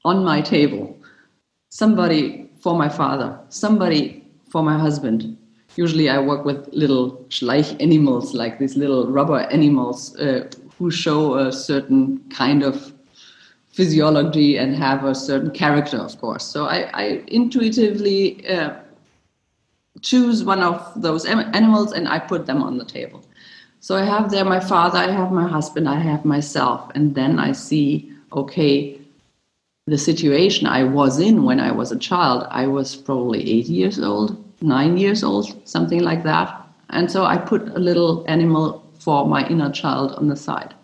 [0.04, 0.96] on my table
[1.68, 5.36] somebody for my father, somebody for my husband.
[5.76, 10.48] Usually, I work with little Schleich animals, like these little rubber animals uh,
[10.78, 12.95] who show a certain kind of
[13.76, 16.44] physiology and have a certain character, of course.
[16.44, 18.70] So I, I intuitively uh,
[20.00, 23.22] choose one of those animals and I put them on the table.
[23.80, 27.38] So I have there my father, I have my husband, I have myself, and then
[27.38, 28.98] I see, okay,
[29.86, 34.00] the situation I was in when I was a child, I was probably eight years
[34.00, 36.66] old, nine years old, something like that.
[36.90, 40.74] And so I put a little animal for my inner child on the side.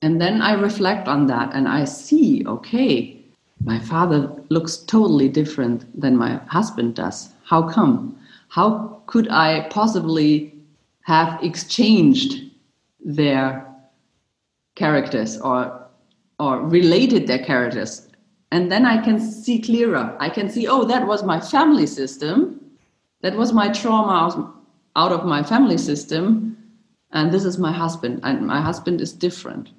[0.00, 3.18] And then I reflect on that and I see, okay,
[3.64, 7.30] my father looks totally different than my husband does.
[7.44, 8.16] How come?
[8.48, 10.54] How could I possibly
[11.02, 12.50] have exchanged
[13.04, 13.66] their
[14.76, 15.86] characters or
[16.38, 18.08] or related their characters?
[18.52, 20.16] And then I can see clearer.
[20.20, 22.60] I can see, oh, that was my family system.
[23.22, 24.54] That was my trauma
[24.94, 26.56] out of my family system.
[27.10, 28.20] And this is my husband.
[28.22, 29.70] And my husband is different.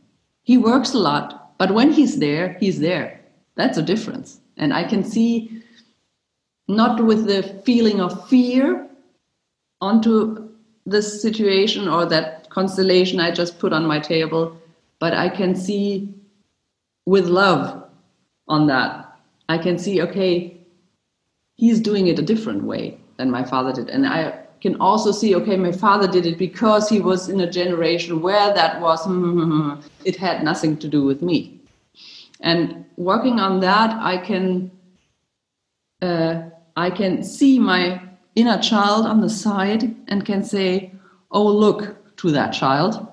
[0.49, 3.19] He works a lot, but when he's there, he's there
[3.59, 4.39] that's a difference.
[4.55, 5.61] And I can see
[6.69, 8.87] not with the feeling of fear
[9.81, 10.49] onto
[10.85, 14.57] this situation or that constellation I just put on my table,
[14.97, 16.13] but I can see
[17.05, 17.83] with love
[18.47, 19.13] on that.
[19.49, 20.57] I can see, okay,
[21.55, 23.89] he's doing it a different way than my father did.
[23.89, 27.49] And I can also see, okay, my father did it because he was in a
[27.49, 31.59] generation where that was, hmm, hmm, hmm, it had nothing to do with me.
[32.41, 34.71] And working on that, I can
[36.01, 36.43] uh,
[36.77, 38.01] I can see my
[38.35, 40.93] inner child on the side and can say,
[41.31, 43.05] "Oh, look to that child.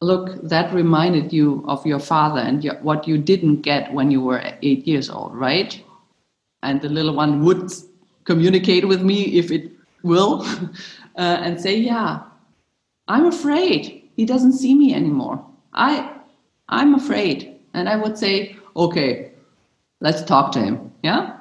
[0.00, 4.20] Look, that reminded you of your father and your, what you didn't get when you
[4.20, 5.80] were eight years old, right?"
[6.62, 7.70] And the little one would
[8.24, 9.70] communicate with me if it
[10.02, 10.42] will,
[11.16, 12.20] uh, and say, "Yeah,
[13.08, 15.44] I'm afraid he doesn't see me anymore.
[15.72, 16.14] I
[16.68, 17.56] I'm afraid.
[17.74, 19.32] And I would say, okay,
[20.00, 20.92] let's talk to him.
[21.02, 21.36] Yeah?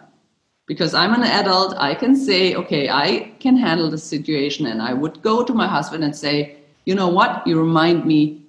[0.66, 4.66] Because I'm an adult, I can say, okay, I can handle the situation.
[4.66, 7.46] And I would go to my husband and say, you know what?
[7.46, 8.42] You remind me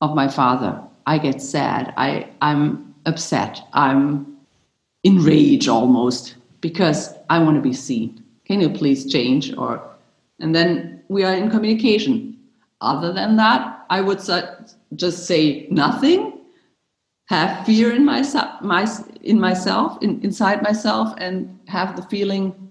[0.00, 0.80] of my father.
[1.06, 1.94] I get sad.
[1.96, 3.60] I, I'm upset.
[3.72, 4.38] I'm
[5.04, 8.24] enraged almost because I want to be seen.
[8.44, 9.56] Can you please change?
[9.56, 9.82] Or
[10.40, 12.38] and then we are in communication.
[12.80, 14.20] Other than that, I would
[14.96, 16.40] just say nothing,
[17.26, 18.88] have fear in myself, my,
[19.22, 22.70] in myself, in, inside myself, and have the feeling,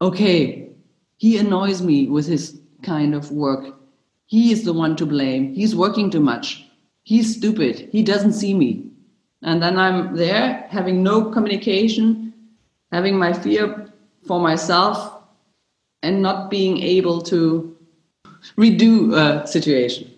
[0.00, 0.70] okay,
[1.18, 3.76] he annoys me with his kind of work.
[4.26, 5.54] He is the one to blame.
[5.54, 6.64] He's working too much.
[7.02, 7.88] He's stupid.
[7.92, 8.86] He doesn't see me.
[9.42, 12.29] And then I'm there having no communication,
[12.92, 13.92] having my fear
[14.26, 15.22] for myself,
[16.02, 17.76] and not being able to
[18.56, 20.10] redo a situation.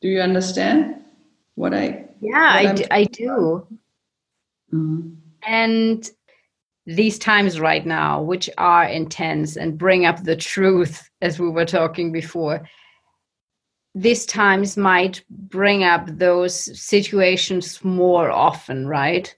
[0.00, 1.02] Do you understand
[1.54, 2.04] what I?
[2.20, 3.66] Yeah, what I, d- I do.
[4.72, 5.14] Mm-hmm.
[5.46, 6.10] And
[6.86, 11.64] these times right now, which are intense and bring up the truth, as we were
[11.64, 12.68] talking before,
[13.94, 19.34] these times might bring up those situations more often, right?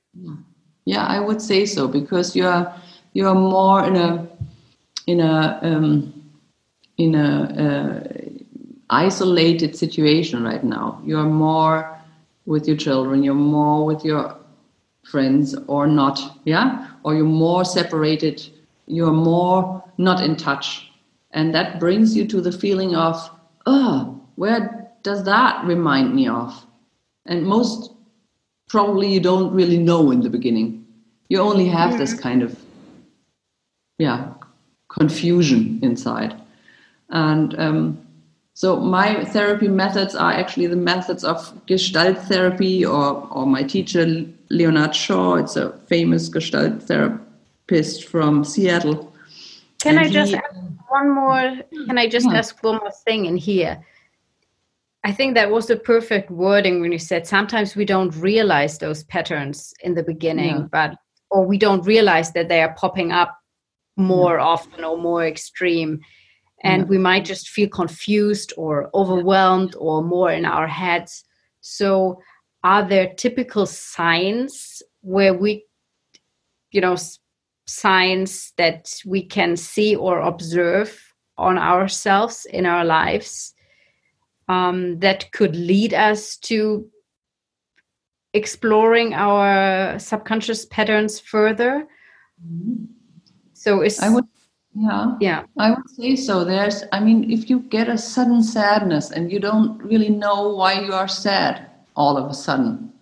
[0.86, 2.72] Yeah, I would say so because you're
[3.12, 4.28] you're more in a
[5.08, 6.12] in a um,
[6.96, 7.28] in a
[7.66, 8.08] uh,
[8.88, 11.02] isolated situation right now.
[11.04, 11.98] You're more
[12.46, 13.24] with your children.
[13.24, 14.36] You're more with your
[15.04, 16.20] friends, or not.
[16.44, 18.46] Yeah, or you're more separated.
[18.86, 20.88] You're more not in touch,
[21.32, 23.28] and that brings you to the feeling of
[23.66, 26.64] oh, where does that remind me of?
[27.26, 27.90] And most
[28.68, 30.84] probably you don't really know in the beginning.
[31.28, 31.96] You only have yeah.
[31.98, 32.58] this kind of
[33.98, 34.32] yeah
[34.88, 36.34] confusion inside.
[37.10, 38.06] And um,
[38.54, 44.24] so my therapy methods are actually the methods of Gestalt therapy, or, or my teacher,
[44.48, 49.12] Leonard Shaw, it's a famous Gestalt therapist from Seattle.
[49.80, 50.54] Can and I just he, ask
[50.88, 51.56] one more?
[51.86, 52.38] Can I just yeah.
[52.38, 53.84] ask one more thing in here?
[55.06, 59.04] I think that was the perfect wording when you said sometimes we don't realize those
[59.04, 60.96] patterns in the beginning, but
[61.30, 63.38] or we don't realize that they are popping up
[63.96, 66.00] more often or more extreme.
[66.64, 71.22] And we might just feel confused or overwhelmed or more in our heads.
[71.60, 72.20] So
[72.64, 75.66] are there typical signs where we
[76.72, 76.96] you know
[77.68, 81.00] signs that we can see or observe
[81.38, 83.54] on ourselves in our lives
[84.48, 86.88] um, that could lead us to
[88.32, 91.86] exploring our subconscious patterns further
[92.44, 92.84] mm-hmm.
[93.54, 94.26] so is i would
[94.78, 95.16] yeah.
[95.20, 95.44] Yeah.
[95.58, 96.44] I would say so.
[96.44, 100.80] There's, I mean, if you get a sudden sadness and you don't really know why
[100.80, 102.92] you are sad all of a sudden,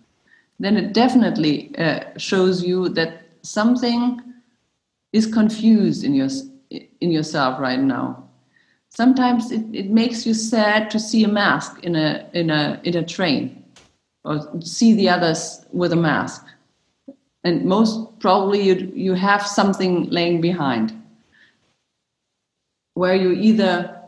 [0.57, 4.21] then it definitely uh, shows you that something
[5.11, 6.29] is confused in your
[6.69, 8.24] in yourself right now.
[8.95, 12.95] Sometimes it, it makes you sad to see a mask in a in a in
[12.95, 13.63] a train
[14.23, 16.45] or see the others with a mask.
[17.43, 20.93] And most probably you you have something laying behind
[22.93, 24.01] where you either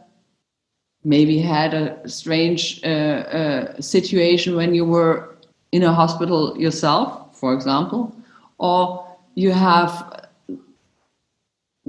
[1.04, 5.36] maybe had a strange uh, uh, situation when you were
[5.74, 8.16] in a hospital yourself, for example,
[8.58, 10.27] or you have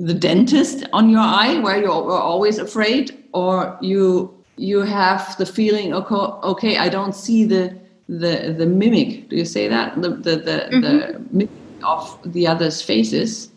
[0.07, 5.95] the dentist on your eye where you're always afraid, or you you have the feeling
[5.95, 7.77] okay, okay I don't see the
[8.09, 9.29] the the mimic.
[9.29, 10.81] Do you say that the the the, mm-hmm.
[10.81, 11.51] the mimic
[11.83, 13.51] of the other's faces,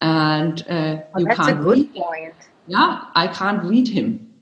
[0.00, 1.94] and uh, well, you can't read.
[1.94, 2.34] Point
[2.66, 4.32] yeah i can't read him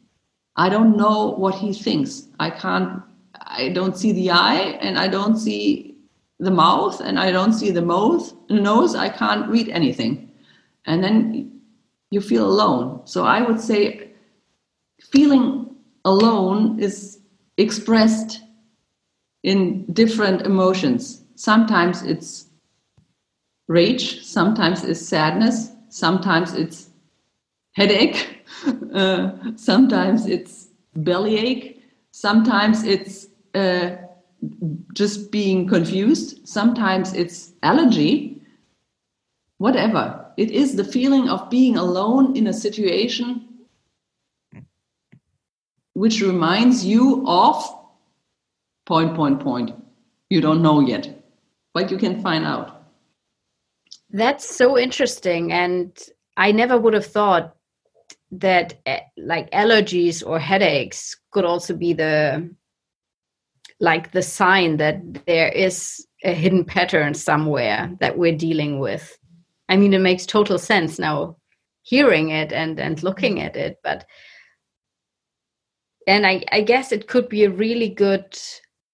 [0.57, 3.03] i don't know what he thinks i can't
[3.43, 5.97] i don't see the eye and i don't see
[6.39, 10.30] the mouth and i don't see the mouth nose i can't read anything
[10.87, 11.61] and then
[12.11, 14.11] you feel alone so i would say
[15.01, 15.74] feeling
[16.05, 17.20] alone is
[17.57, 18.41] expressed
[19.43, 22.47] in different emotions sometimes it's
[23.68, 26.91] rage sometimes it's sadness sometimes it's
[27.74, 28.39] headache.
[28.95, 31.80] Uh, sometimes it's bellyache.
[32.12, 33.97] Sometimes it's uh,
[34.93, 36.47] just being confused.
[36.47, 38.41] Sometimes it's allergy.
[39.57, 40.22] Whatever.
[40.37, 43.49] It is the feeling of being alone in a situation
[45.95, 47.62] which reminds you of
[48.87, 49.72] point, point, point.
[50.30, 51.22] You don't know yet,
[51.74, 52.85] but you can find out.
[54.11, 55.53] That's so interesting.
[55.53, 55.97] And
[56.37, 57.57] I never would have thought
[58.30, 62.51] that uh, like allergies or headaches could also be the
[63.80, 69.18] like the sign that there is a hidden pattern somewhere that we're dealing with
[69.68, 71.36] i mean it makes total sense now
[71.82, 74.06] hearing it and and looking at it but
[76.06, 78.38] and i i guess it could be a really good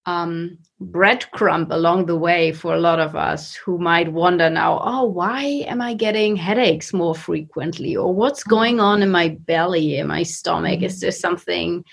[0.05, 5.03] um breadcrumb along the way for a lot of us who might wonder now oh
[5.03, 8.49] why am i getting headaches more frequently or what's mm-hmm.
[8.49, 11.01] going on in my belly in my stomach is mm-hmm.
[11.01, 11.83] there something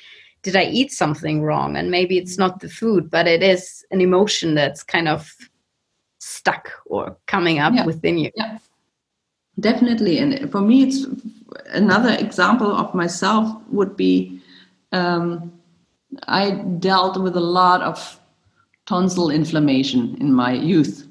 [0.43, 4.01] did i eat something wrong and maybe it's not the food but it is an
[4.01, 5.31] emotion that's kind of
[6.21, 7.85] stuck or coming up yeah.
[7.85, 8.59] within you yeah
[9.61, 11.07] definitely and for me it's
[11.71, 14.41] another example of myself would be
[14.93, 15.53] um,
[16.29, 18.21] i dealt with a lot of
[18.87, 21.07] tonsil inflammation in my youth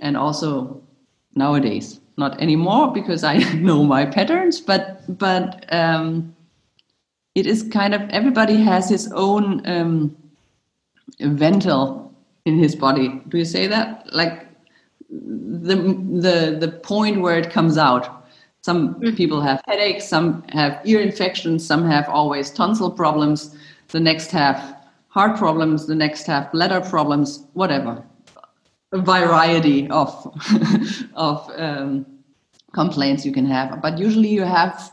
[0.00, 0.82] and also
[1.34, 2.00] nowadays.
[2.16, 6.34] Not anymore because i know my patterns but but um,
[7.36, 10.16] it is kind of everybody has his own um,
[11.20, 12.10] ventil
[12.44, 13.22] in his body.
[13.28, 14.12] Do you say that?
[14.12, 14.47] Like
[15.10, 15.76] the
[16.26, 18.26] the the point where it comes out
[18.60, 19.16] some mm-hmm.
[19.16, 23.56] people have headaches some have ear infections some have always tonsil problems
[23.88, 24.78] the next have
[25.08, 28.04] heart problems, the next have bladder problems, whatever.
[28.92, 30.10] A variety of
[31.14, 32.06] of um,
[32.72, 34.92] complaints you can have, but usually you have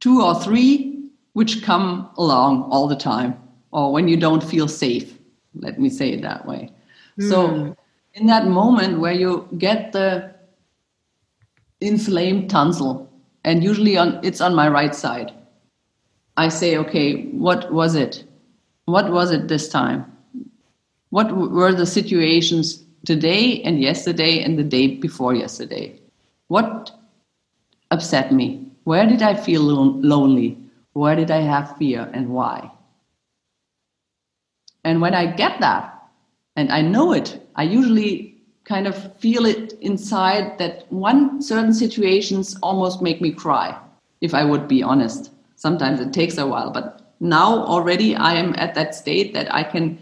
[0.00, 3.36] two or three which come along all the time,
[3.72, 5.18] or when you don't feel safe.
[5.54, 6.70] Let me say it that way.
[7.18, 7.28] Mm.
[7.28, 7.72] So, hmm.
[8.14, 10.34] In that moment where you get the
[11.80, 13.08] inflamed tonsil,
[13.44, 15.32] and usually on it's on my right side,
[16.36, 18.24] I say, okay, what was it?
[18.84, 20.04] What was it this time?
[21.10, 25.98] What were the situations today and yesterday and the day before yesterday?
[26.48, 26.92] What
[27.90, 28.66] upset me?
[28.84, 30.58] Where did I feel lonely?
[30.92, 32.70] Where did I have fear and why?
[34.84, 35.99] And when I get that
[36.56, 42.56] and I know it, I usually kind of feel it inside that one certain situations
[42.62, 43.76] almost make me cry,
[44.20, 45.32] if I would be honest.
[45.56, 49.62] Sometimes it takes a while, but now already I am at that state that I
[49.62, 49.98] can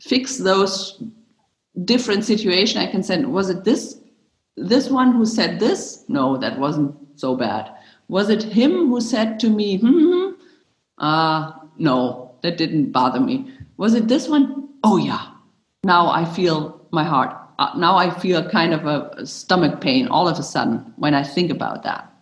[0.00, 1.02] fix those
[1.84, 2.80] different situation.
[2.80, 3.98] I can say, was it this
[4.56, 6.04] this one who said this?
[6.08, 7.72] No, that wasn't so bad.
[8.08, 10.30] Was it him who said to me, hmm, hmm, hmm?
[10.98, 13.52] uh, no, that didn't bother me.
[13.76, 14.68] Was it this one?
[14.82, 15.28] Oh yeah.
[15.84, 17.36] Now I feel my heart.
[17.58, 21.14] Uh, now I feel kind of a, a stomach pain all of a sudden when
[21.14, 22.12] I think about that.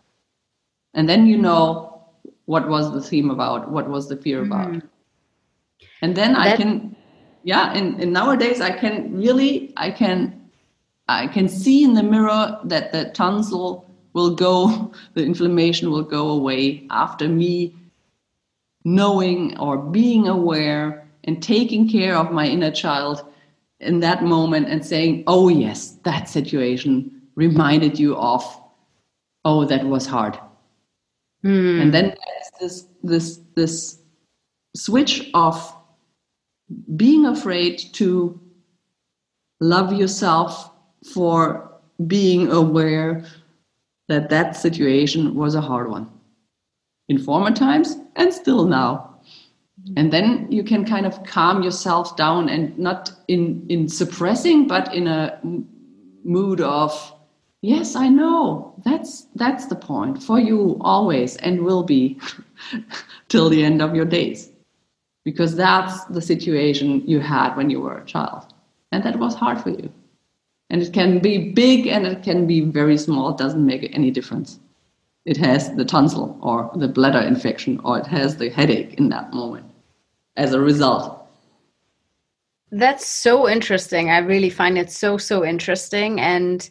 [0.95, 1.97] And then you know
[2.47, 4.83] what was the theme about what was the fear about mm.
[6.01, 6.97] and then that, i can
[7.43, 10.49] yeah and, and nowadays i can really i can
[11.09, 13.85] i can see in the mirror that the tonsil
[14.15, 17.75] will go the inflammation will go away after me
[18.85, 23.25] knowing or being aware and taking care of my inner child
[23.81, 28.43] in that moment and saying oh yes that situation reminded you of
[29.45, 30.39] oh that was hard
[31.47, 31.83] Mm.
[31.83, 32.15] And then
[32.61, 33.99] this this this
[34.75, 35.75] switch of
[36.97, 38.41] being afraid to
[39.61, 40.73] love yourself
[41.13, 41.71] for
[42.07, 43.25] being aware
[44.09, 46.11] that that situation was a hard one
[47.09, 49.06] in former times and still now
[49.95, 54.93] and then you can kind of calm yourself down and not in in suppressing but
[54.93, 55.39] in a
[56.25, 57.13] mood of
[57.63, 58.75] yes i know.
[58.85, 62.19] That's that's the point for you always and will be
[63.29, 64.51] till the end of your days.
[65.25, 68.47] Because that's the situation you had when you were a child.
[68.93, 69.91] And that was hard for you.
[70.71, 73.31] And it can be big and it can be very small.
[73.31, 74.61] It doesn't make any difference.
[75.25, 79.33] It has the tonsil or the bladder infection or it has the headache in that
[79.33, 79.67] moment
[80.37, 81.27] as a result
[82.73, 86.71] that's so interesting i really find it so so interesting and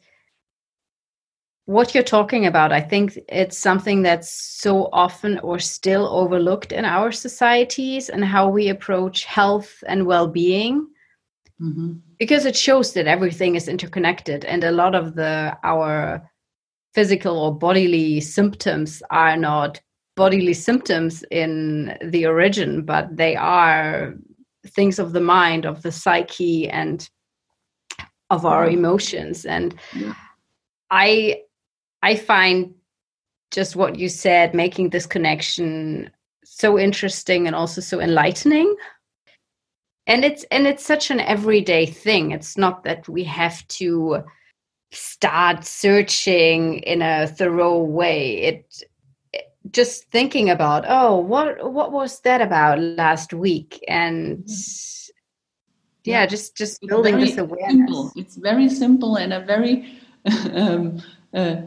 [1.65, 6.85] what you're talking about, I think it's something that's so often or still overlooked in
[6.85, 10.87] our societies and how we approach health and well being.
[11.59, 11.93] Mm-hmm.
[12.19, 16.29] Because it shows that everything is interconnected, and a lot of the our
[16.93, 19.81] physical or bodily symptoms are not
[20.15, 24.15] bodily symptoms in the origin, but they are
[24.67, 27.09] things of the mind, of the psyche, and
[28.29, 28.73] of our mm.
[28.73, 29.45] emotions.
[29.45, 30.13] And yeah.
[30.89, 31.41] I
[32.01, 32.73] I find
[33.51, 36.09] just what you said, making this connection
[36.43, 38.75] so interesting and also so enlightening.
[40.07, 42.31] And it's and it's such an everyday thing.
[42.31, 44.23] It's not that we have to
[44.91, 48.37] start searching in a thorough way.
[48.43, 48.83] It
[49.71, 53.83] just thinking about oh what what was that about last week?
[53.87, 54.47] And
[56.03, 56.25] yeah, yeah.
[56.25, 57.77] just just building this awareness.
[57.77, 58.11] simple.
[58.15, 59.99] it's very simple and a very
[60.53, 61.01] um,
[61.33, 61.57] uh,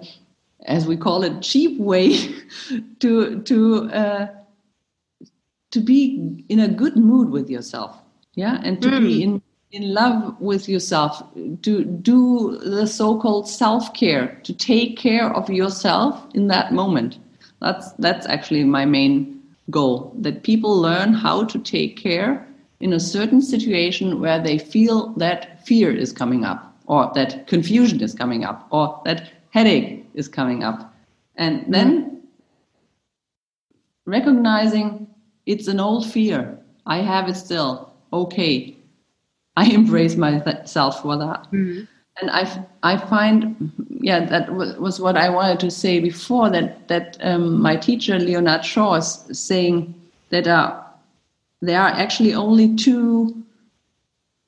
[0.66, 2.16] as we call it cheap way
[3.00, 4.26] to to uh,
[5.70, 7.96] to be in a good mood with yourself.
[8.34, 8.60] Yeah?
[8.62, 9.00] And to mm.
[9.00, 11.22] be in in love with yourself
[11.60, 17.18] to do the so-called self-care to take care of yourself in that moment
[17.60, 22.46] that's that's actually my main goal that people learn how to take care
[22.80, 28.00] in a certain situation where they feel that fear is coming up or that confusion
[28.00, 30.94] is coming up or that headache is coming up.
[31.36, 32.22] And then
[34.06, 35.06] recognizing
[35.46, 36.58] it's an old fear.
[36.86, 37.92] I have it still.
[38.12, 38.76] Okay.
[39.56, 41.42] I embrace myself for that.
[41.52, 41.84] Mm-hmm
[42.20, 46.50] and I, I find, yeah, that was what I wanted to say before.
[46.50, 49.94] That that um, my teacher Leonard Shaw is saying
[50.30, 50.80] that uh,
[51.60, 53.44] there are actually only two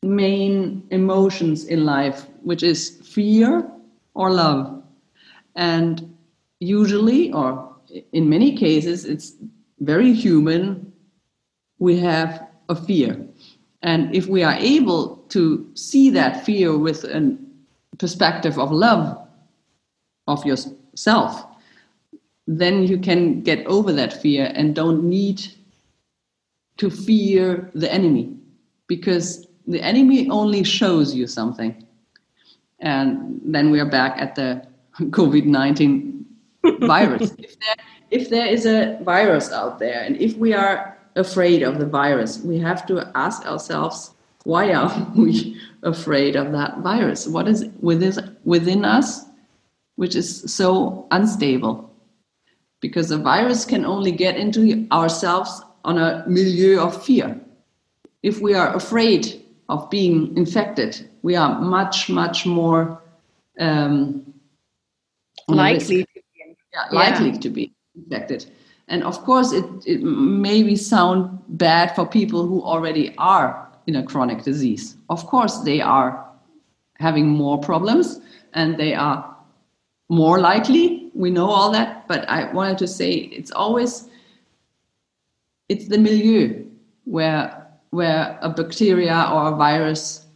[0.02, 3.70] main emotions in life, which is fear
[4.14, 4.82] or love,
[5.54, 6.16] and
[6.58, 7.76] usually, or
[8.12, 9.34] in many cases, it's
[9.78, 10.92] very human.
[11.78, 13.24] We have a fear,
[13.82, 17.49] and if we are able to see that fear with an
[18.00, 19.28] perspective of love
[20.26, 21.44] of yourself,
[22.46, 25.46] then you can get over that fear and don't need
[26.78, 28.34] to fear the enemy
[28.86, 31.86] because the enemy only shows you something.
[32.78, 34.66] And then we are back at the
[34.98, 36.24] COVID 19
[36.80, 37.32] virus.
[37.38, 37.76] if, there,
[38.10, 42.38] if there is a virus out there, and if we are afraid of the virus,
[42.38, 44.12] we have to ask ourselves
[44.44, 47.26] why are we afraid of that virus?
[47.26, 49.24] What is within, within us
[49.96, 51.94] which is so unstable?
[52.80, 57.38] Because a virus can only get into ourselves on a milieu of fear.
[58.22, 63.02] If we are afraid of being infected, we are much, much more
[63.58, 64.32] um,
[65.48, 67.38] likely, to be, yeah, likely yeah.
[67.38, 68.46] to be infected.
[68.88, 74.02] And of course, it, it maybe sound bad for people who already are in a
[74.02, 74.96] chronic disease.
[75.08, 76.26] Of course, they are
[76.98, 78.20] having more problems
[78.54, 79.36] and they are
[80.08, 81.10] more likely.
[81.14, 84.08] We know all that, but I wanted to say it's always
[85.68, 86.64] it's the milieu
[87.04, 87.56] where
[87.90, 90.26] where a bacteria or a virus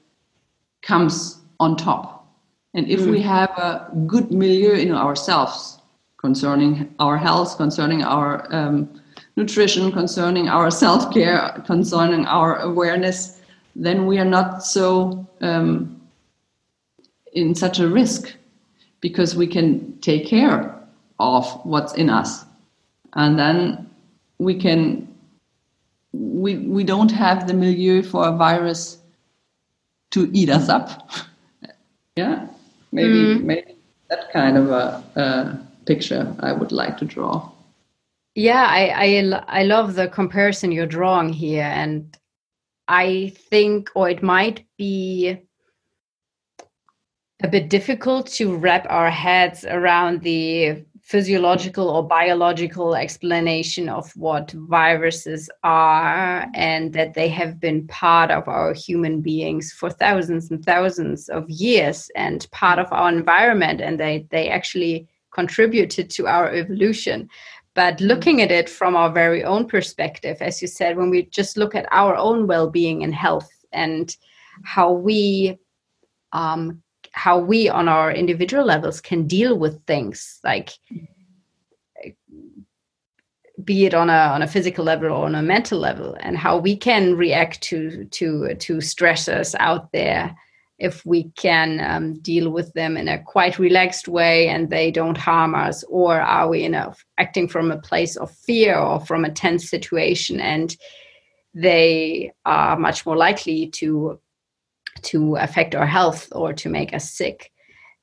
[0.83, 2.27] comes on top.
[2.75, 3.11] And if mm.
[3.11, 5.79] we have a good milieu in ourselves
[6.19, 9.01] concerning our health, concerning our um,
[9.37, 13.41] nutrition, concerning our self care, concerning our awareness,
[13.77, 16.01] then we are not so um,
[17.33, 18.35] in such a risk
[19.01, 20.75] because we can take care
[21.19, 22.45] of what's in us.
[23.15, 23.91] And then
[24.39, 25.09] we can
[26.13, 28.99] we we don't have the milieu for a virus
[30.11, 31.11] to eat us up.
[32.17, 32.47] Yeah
[32.95, 33.43] maybe mm.
[33.43, 33.77] maybe
[34.09, 37.51] that kind of a, a picture i would like to draw
[38.35, 42.17] yeah I, I i love the comparison you're drawing here and
[42.89, 45.37] I think, or it might be
[47.43, 54.51] a bit difficult to wrap our heads around the physiological or biological explanation of what
[54.53, 60.65] viruses are and that they have been part of our human beings for thousands and
[60.65, 66.51] thousands of years and part of our environment and they they actually contributed to our
[66.55, 67.29] evolution
[67.75, 68.07] but mm.
[68.07, 71.75] looking at it from our very own perspective, as you said, when we just look
[71.75, 74.17] at our own well being and health and
[74.63, 75.59] how we,
[76.33, 80.71] um, how we on our individual levels can deal with things like
[83.63, 86.57] be it on a on a physical level or on a mental level and how
[86.59, 90.35] we can react to to to stressors out there
[90.79, 95.17] if we can um, deal with them in a quite relaxed way and they don't
[95.17, 95.85] harm us?
[95.85, 96.77] Or are we in
[97.19, 100.77] acting from a place of fear or from a tense situation and
[101.55, 104.19] they are much more likely to
[105.03, 107.51] to affect our health or to make us sick?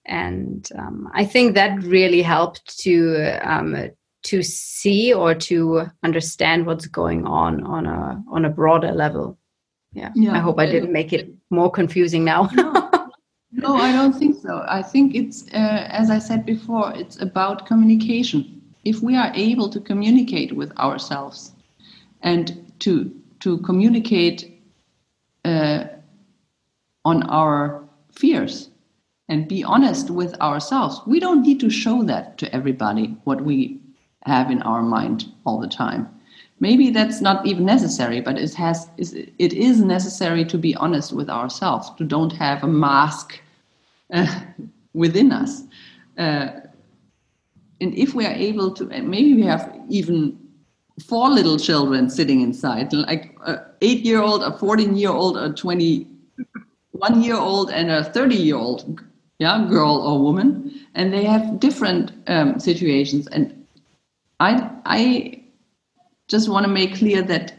[0.05, 3.91] And um, i think that really helped to um,
[4.23, 9.37] to see or to understand what's going on on a on a broader level
[9.93, 10.33] yeah, yeah.
[10.33, 12.71] i hope i didn't make it more confusing now no.
[13.51, 17.65] no i don't think so i think it's uh, as i said before it's about
[17.65, 21.51] communication if we are able to communicate with ourselves
[22.21, 24.61] and to to communicate
[25.45, 25.85] uh,
[27.05, 28.69] on our fears
[29.29, 33.81] and be honest with ourselves we don't need to show that to everybody what we
[34.25, 36.07] have in our mind all the time.
[36.61, 41.27] Maybe that's not even necessary, but it has it is necessary to be honest with
[41.27, 43.41] ourselves, to don't have a mask
[44.13, 44.41] uh,
[44.93, 45.63] within us.
[46.19, 46.51] Uh,
[47.81, 50.37] and if we are able to, maybe we have even
[51.03, 55.51] four little children sitting inside, like an eight year old, a 14 year old, a
[55.53, 59.01] 21 year old, and a 30 year old
[59.39, 60.71] yeah, girl or woman.
[60.93, 63.25] And they have different um, situations.
[63.29, 63.65] And
[64.39, 65.40] I, I
[66.31, 67.53] just want to make clear that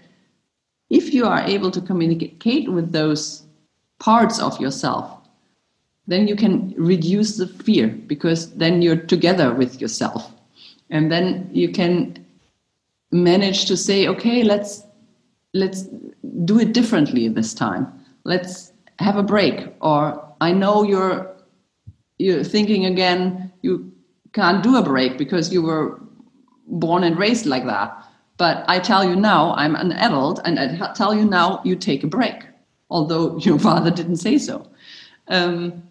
[0.88, 3.44] if you are able to communicate with those
[4.00, 5.18] parts of yourself,
[6.06, 10.32] then you can reduce the fear because then you're together with yourself.
[10.88, 12.26] And then you can
[13.10, 14.82] manage to say, okay, let's
[15.54, 15.82] let's
[16.44, 17.86] do it differently this time.
[18.24, 19.68] Let's have a break.
[19.80, 20.00] Or
[20.40, 21.30] I know you're
[22.18, 23.92] you're thinking again, you
[24.32, 26.00] can't do a break because you were
[26.66, 27.90] born and raised like that.
[28.42, 32.02] But I tell you now, I'm an adult, and I tell you now, you take
[32.02, 32.42] a break,
[32.90, 34.66] although your father didn't say so.
[35.28, 35.84] Um,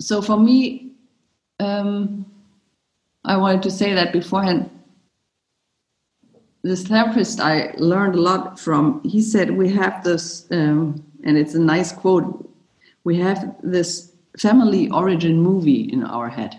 [0.00, 0.90] so for me,
[1.60, 2.26] um,
[3.24, 4.68] I wanted to say that beforehand
[6.62, 11.54] this therapist I learned a lot from, he said, We have this, um, and it's
[11.54, 12.26] a nice quote
[13.04, 16.58] we have this family origin movie in our head,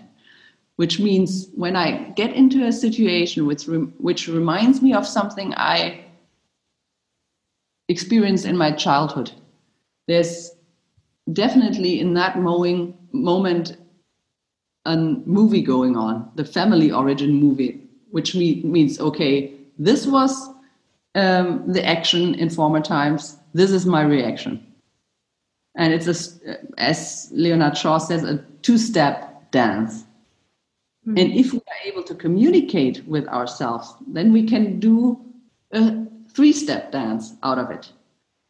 [0.82, 3.66] which means when I get into a situation which,
[3.98, 6.04] which reminds me of something I
[7.88, 9.30] experienced in my childhood,
[10.08, 10.50] there's
[11.32, 13.76] definitely in that mowing moment
[14.84, 17.80] a movie going on, the family origin movie,
[18.10, 20.50] which means, okay, this was
[21.14, 23.36] um, the action in former times.
[23.54, 24.66] This is my reaction.
[25.76, 30.06] And it's, a, as Leonard Shaw says, a two step dance.
[31.06, 31.18] Mm-hmm.
[31.18, 35.20] And if we are able to communicate with ourselves, then we can do
[35.72, 37.92] a three step dance out of it.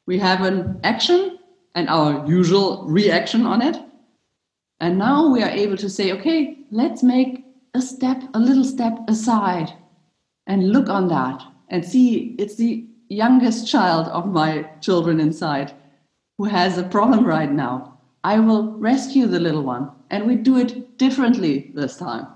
[0.06, 1.38] We have an action
[1.74, 3.76] and our usual reaction on it.
[4.80, 7.44] And now we are able to say, okay, let's make
[7.74, 9.72] a step, a little step aside
[10.46, 15.72] and look on that and see it's the youngest child of my children inside
[16.38, 17.98] who has a problem right now.
[18.24, 22.26] I will rescue the little one, and we do it differently this time.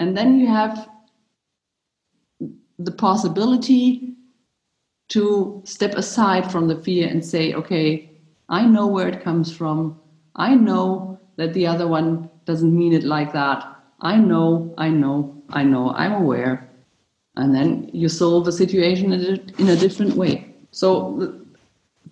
[0.00, 0.88] And then you have
[2.78, 4.14] the possibility
[5.10, 8.10] to step aside from the fear and say, okay,
[8.48, 10.00] I know where it comes from.
[10.36, 13.62] I know that the other one doesn't mean it like that.
[14.00, 16.66] I know, I know, I know, I'm aware.
[17.36, 20.54] And then you solve the situation in a different way.
[20.70, 21.44] So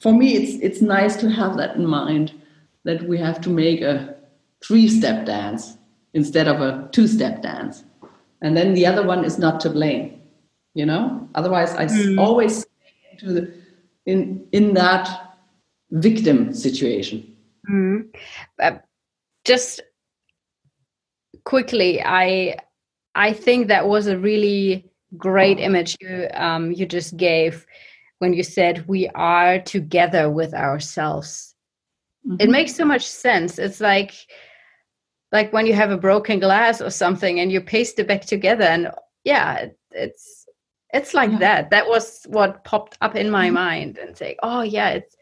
[0.01, 2.35] for me, it's, it's nice to have that in mind
[2.85, 4.15] that we have to make a
[4.63, 5.78] three step dance
[6.19, 7.85] instead of a two step dance.
[8.43, 10.21] And then the other one is not to blame,
[10.75, 11.29] you know?
[11.35, 12.19] Otherwise, I mm.
[12.19, 12.67] always
[13.13, 13.43] into the,
[14.05, 15.05] in, in that
[15.91, 17.19] victim situation.
[17.71, 18.15] Mm.
[18.61, 18.79] Uh,
[19.45, 19.81] just
[21.45, 22.57] quickly, I
[23.15, 24.85] I think that was a really
[25.17, 27.67] great image you um, you just gave
[28.19, 31.55] when you said we are together with ourselves.
[32.27, 32.41] Mm-hmm.
[32.41, 33.59] It makes so much sense.
[33.59, 34.13] It's like
[35.33, 38.65] like when you have a broken glass or something and you paste it back together
[38.65, 38.91] and
[39.25, 40.47] yeah, it's
[40.95, 41.39] it's like yeah.
[41.39, 41.71] that.
[41.71, 43.55] That was what popped up in my mm-hmm.
[43.55, 45.17] mind and say, "Oh yeah, it's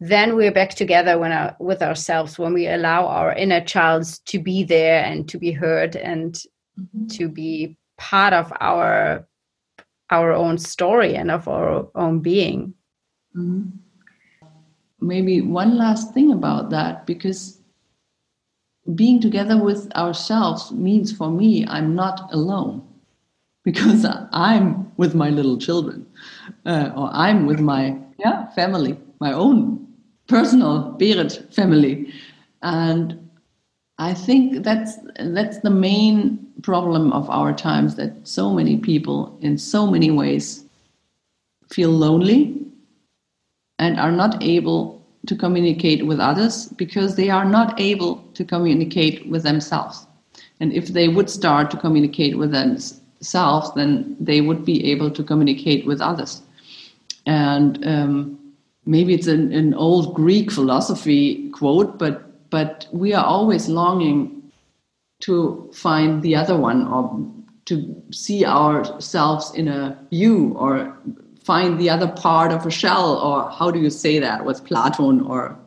[0.00, 4.38] then we're back together when our, with ourselves when we allow our inner child to
[4.38, 6.34] be there and to be heard and
[6.78, 7.06] mm-hmm.
[7.08, 9.26] to be part of our
[10.08, 12.72] our own story and of our own being
[13.36, 13.68] mm-hmm.
[15.00, 17.59] maybe one last thing about that because
[18.94, 22.82] being together with ourselves means for me i'm not alone.
[23.64, 26.06] Because i'm with my little children
[26.66, 29.86] uh, or i'm with my yeah family my own
[30.30, 32.12] personal Berit family.
[32.62, 33.28] And
[33.98, 39.58] I think that's that's the main problem of our times that so many people in
[39.58, 40.64] so many ways
[41.68, 42.56] feel lonely
[43.78, 49.28] and are not able to communicate with others because they are not able to communicate
[49.28, 50.06] with themselves.
[50.60, 55.22] And if they would start to communicate with themselves, then they would be able to
[55.22, 56.42] communicate with others.
[57.26, 58.38] And um,
[58.86, 64.50] maybe it's an, an old Greek philosophy quote, but but we are always longing
[65.20, 67.32] to find the other one or
[67.66, 70.96] to see ourselves in a you or
[71.44, 75.20] find the other part of a shell or how do you say that with platon
[75.22, 75.58] or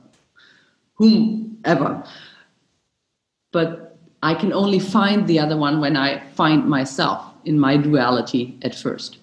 [0.96, 2.04] whomever
[3.52, 3.84] but
[4.24, 8.74] I can only find the other one when I find myself in my duality at
[8.74, 9.18] first.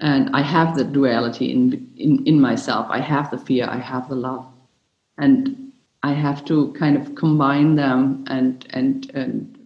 [0.00, 2.86] And I have the duality in, in, in myself.
[2.90, 4.46] I have the fear, I have the love.
[5.18, 5.72] And
[6.02, 9.56] I have to kind of combine them and, and, and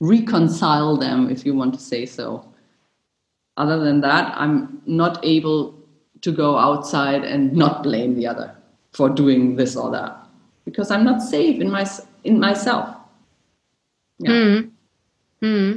[0.00, 2.51] reconcile them, if you want to say so.
[3.56, 5.78] Other than that, I'm not able
[6.22, 8.54] to go outside and not blame the other
[8.92, 10.16] for doing this or that
[10.64, 11.86] because I'm not safe in my
[12.24, 12.96] in myself.
[14.18, 14.60] Yeah.
[14.60, 14.68] Hmm.
[15.42, 15.76] Hmm.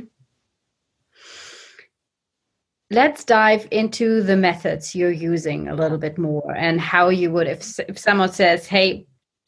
[2.91, 7.47] Let's dive into the methods you're using a little bit more and how you would,
[7.47, 9.07] if, if someone says, Hey,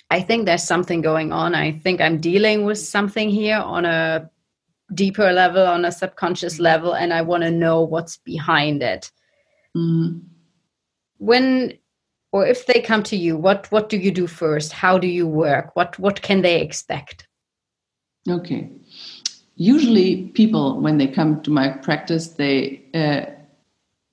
[0.09, 1.53] I think there's something going on.
[1.53, 4.29] I think I'm dealing with something here on a
[4.93, 9.11] deeper level, on a subconscious level, and I want to know what's behind it.
[9.75, 10.23] Mm.
[11.17, 11.77] When
[12.31, 14.71] or if they come to you, what what do you do first?
[14.73, 15.75] How do you work?
[15.75, 17.27] What what can they expect?
[18.29, 18.69] Okay
[19.57, 23.25] usually people when they come to my practice they uh,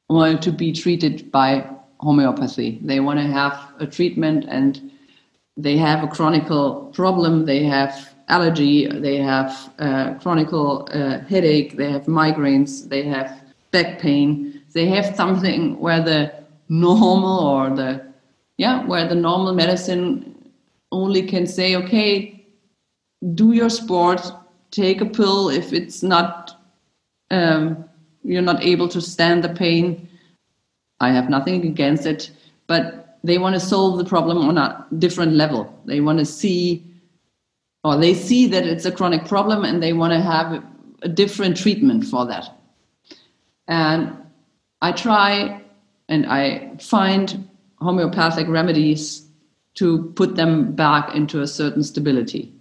[0.08, 1.68] want to be treated by
[2.00, 4.90] homeopathy they want to have a treatment and
[5.56, 6.46] they have a chronic
[6.92, 13.42] problem they have allergy they have a chronic uh, headache they have migraines they have
[13.70, 16.32] back pain they have something where the
[16.68, 18.04] normal or the
[18.56, 20.34] yeah where the normal medicine
[20.92, 22.44] only can say okay
[23.34, 24.32] do your sport
[24.70, 26.60] take a pill if it's not
[27.30, 27.84] um,
[28.24, 30.08] you're not able to stand the pain.
[31.00, 32.30] I have nothing against it,
[32.66, 35.72] but they want to solve the problem on a different level.
[35.84, 36.84] They want to see,
[37.85, 40.64] or they see that it's a chronic problem, and they want to have
[41.03, 42.51] a different treatment for that.
[43.68, 44.16] And
[44.80, 45.62] I try
[46.09, 47.49] and I find
[47.80, 49.26] homeopathic remedies
[49.74, 52.53] to put them back into a certain stability.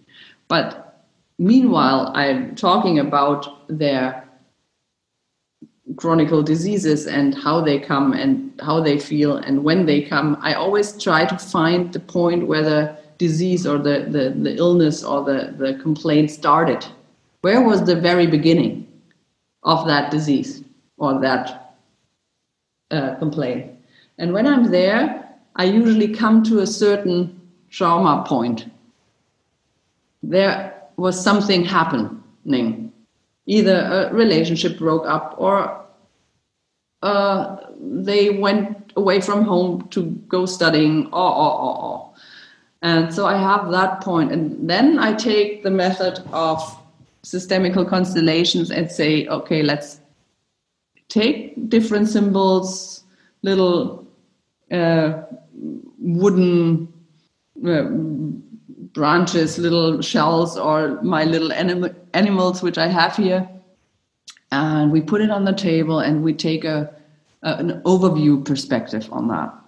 [0.47, 1.05] But
[1.37, 4.27] meanwhile, I'm talking about their
[5.97, 10.37] chronic diseases and how they come and how they feel and when they come.
[10.41, 15.03] I always try to find the point where the disease or the, the, the illness
[15.03, 16.85] or the, the complaint started.
[17.41, 18.87] Where was the very beginning
[19.63, 20.63] of that disease
[20.97, 21.75] or that
[22.91, 23.71] uh, complaint?
[24.17, 27.39] And when I'm there, I usually come to a certain
[27.69, 28.71] trauma point.
[30.21, 32.91] There was something happening.
[33.45, 35.83] Either a relationship broke up or
[37.01, 42.12] uh, they went away from home to go studying or, or, or, or.
[42.83, 44.33] And so I have that point.
[44.33, 46.61] And then I take the method of
[47.23, 50.01] systemical constellations and say, okay, let's
[51.07, 53.05] take different symbols,
[53.41, 54.05] little
[54.69, 55.21] uh,
[55.97, 56.91] wooden
[57.65, 57.83] uh,
[58.93, 63.47] branches, little shells, or my little anim- animals, which I have here.
[64.51, 66.93] And we put it on the table and we take a,
[67.43, 69.62] a an overview perspective on that.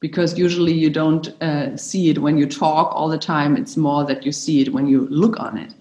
[0.00, 4.04] Because usually you don't uh, see it when you talk all the time, it's more
[4.04, 5.74] that you see it when you look on it.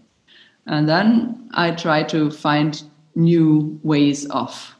[0.67, 2.81] And then I try to find
[3.15, 4.75] new ways of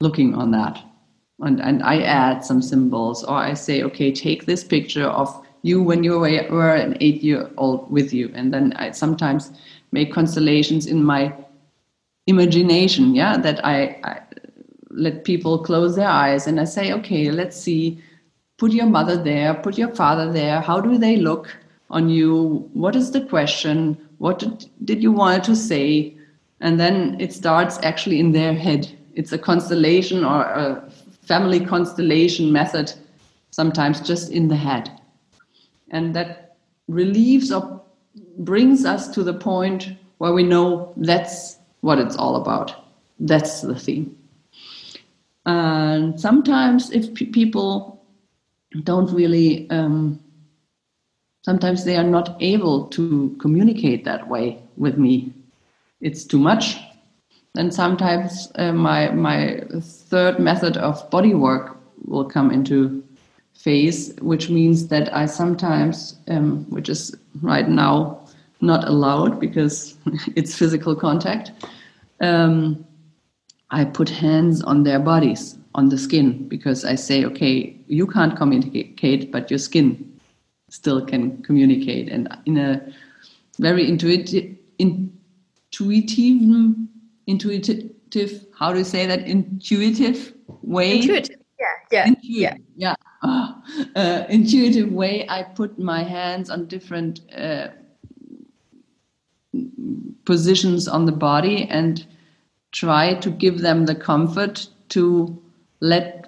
[0.00, 0.82] looking on that.
[1.40, 5.82] And, and I add some symbols, or I say, okay, take this picture of you
[5.82, 8.30] when you were an eight year old with you.
[8.34, 9.50] And then I sometimes
[9.92, 11.34] make constellations in my
[12.26, 14.20] imagination, yeah, that I, I
[14.90, 18.00] let people close their eyes and I say, okay, let's see,
[18.56, 20.60] put your mother there, put your father there.
[20.60, 21.56] How do they look
[21.90, 22.68] on you?
[22.72, 23.98] What is the question?
[24.18, 26.16] What did, did you want to say?
[26.60, 28.90] And then it starts actually in their head.
[29.14, 30.90] It's a constellation or a
[31.22, 32.92] family constellation method,
[33.50, 34.90] sometimes just in the head
[35.94, 36.56] and that
[36.88, 37.80] relieves or
[38.38, 42.74] brings us to the point where we know that's what it's all about.
[43.20, 44.16] That's the theme.
[45.46, 48.03] And sometimes, if people
[48.82, 50.18] don't really, um,
[51.44, 55.32] sometimes they are not able to communicate that way with me.
[56.00, 56.78] It's too much.
[57.56, 63.02] and sometimes uh, my my third method of body work will come into
[63.54, 68.20] phase, which means that I sometimes, um, which is right now
[68.60, 69.96] not allowed because
[70.36, 71.52] it's physical contact,
[72.20, 72.84] um,
[73.70, 78.36] I put hands on their bodies, on the skin, because I say, okay, you can't
[78.36, 80.20] communicate, but your skin
[80.70, 82.08] still can communicate.
[82.10, 82.92] And in a
[83.58, 86.76] very intuitive, intuitive,
[87.26, 89.26] intuitive, how do you say that?
[89.26, 90.96] Intuitive way.
[90.98, 91.36] Intuitive.
[91.58, 92.94] Yeah, yeah, intuitive, yeah.
[93.22, 93.54] Yeah,
[93.94, 97.68] uh, intuitive way, I put my hands on different uh,
[100.24, 102.06] positions on the body and
[102.72, 105.40] try to give them the comfort to
[105.80, 106.23] let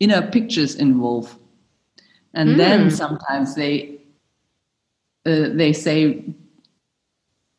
[0.00, 1.38] inner pictures involve.
[2.34, 2.56] And mm.
[2.56, 4.00] then sometimes they
[5.26, 6.24] uh, they say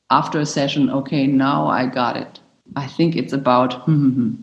[0.09, 2.39] after a session, okay, now I got it.
[2.75, 3.73] I think it's about.
[3.85, 4.35] Hmm,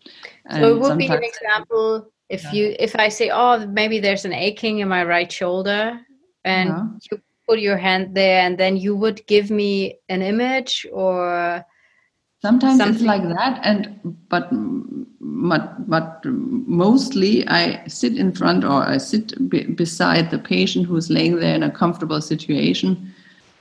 [0.50, 2.52] so it would be an example if yeah.
[2.52, 6.00] you if I say, oh, maybe there's an aching in my right shoulder,
[6.44, 6.86] and yeah.
[7.10, 11.64] you put your hand there, and then you would give me an image or
[12.42, 12.94] sometimes something.
[12.94, 14.48] it's like that and but
[15.32, 19.34] but but mostly i sit in front or i sit
[19.76, 23.12] beside the patient who's laying there in a comfortable situation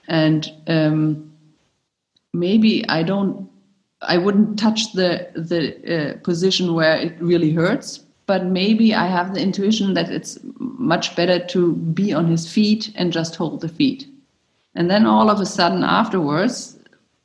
[0.08, 1.32] and um,
[2.34, 3.50] maybe i don't
[4.02, 5.62] i wouldn't touch the the
[5.96, 11.16] uh, position where it really hurts but maybe i have the intuition that it's much
[11.16, 14.08] better to be on his feet and just hold the feet
[14.76, 16.78] and then all of a sudden afterwards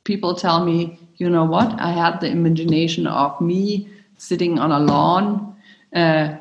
[0.03, 1.79] people tell me you know what?
[1.79, 5.55] I had the imagination of me sitting on a lawn
[5.95, 6.37] uh,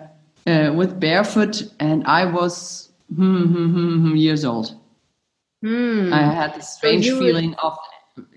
[0.46, 4.76] uh, with barefoot, and I was hmm, hmm, hmm, hmm years old.
[5.62, 6.12] Hmm.
[6.12, 7.58] I had this strange so feeling would...
[7.58, 7.78] of.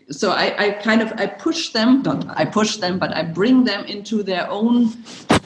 [0.09, 3.65] So I, I kind of I push them, not I push them, but I bring
[3.65, 4.93] them into their own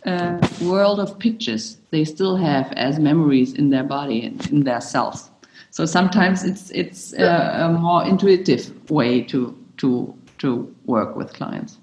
[0.05, 4.81] uh, world of pictures they still have as memories in their body and in their
[4.81, 5.31] cells.
[5.71, 11.80] So sometimes it's it's a, a more intuitive way to to to work with clients.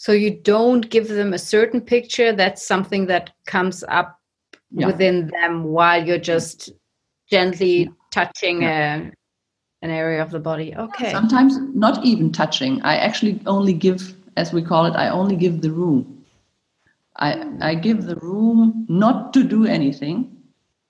[0.00, 4.18] So you don't give them a certain picture, that's something that comes up
[4.70, 4.86] yeah.
[4.86, 6.70] within them while you're just
[7.28, 7.88] gently yeah.
[8.10, 8.96] touching yeah.
[8.96, 9.12] A,
[9.82, 10.74] an area of the body.
[10.74, 11.10] Okay.
[11.12, 12.80] Sometimes not even touching.
[12.80, 16.24] I actually only give, as we call it, I only give the room.
[17.16, 20.34] I, I give the room not to do anything,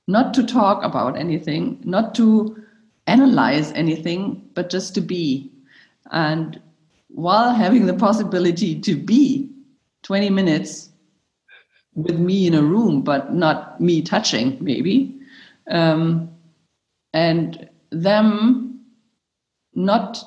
[0.06, 2.62] not to talk about anything, not to
[3.08, 5.50] analyze anything, but just to be.
[6.12, 6.62] And
[7.14, 9.50] while having the possibility to be
[10.02, 10.90] 20 minutes
[11.94, 15.14] with me in a room, but not me touching, maybe,
[15.70, 16.30] um,
[17.12, 18.80] and them
[19.74, 20.22] not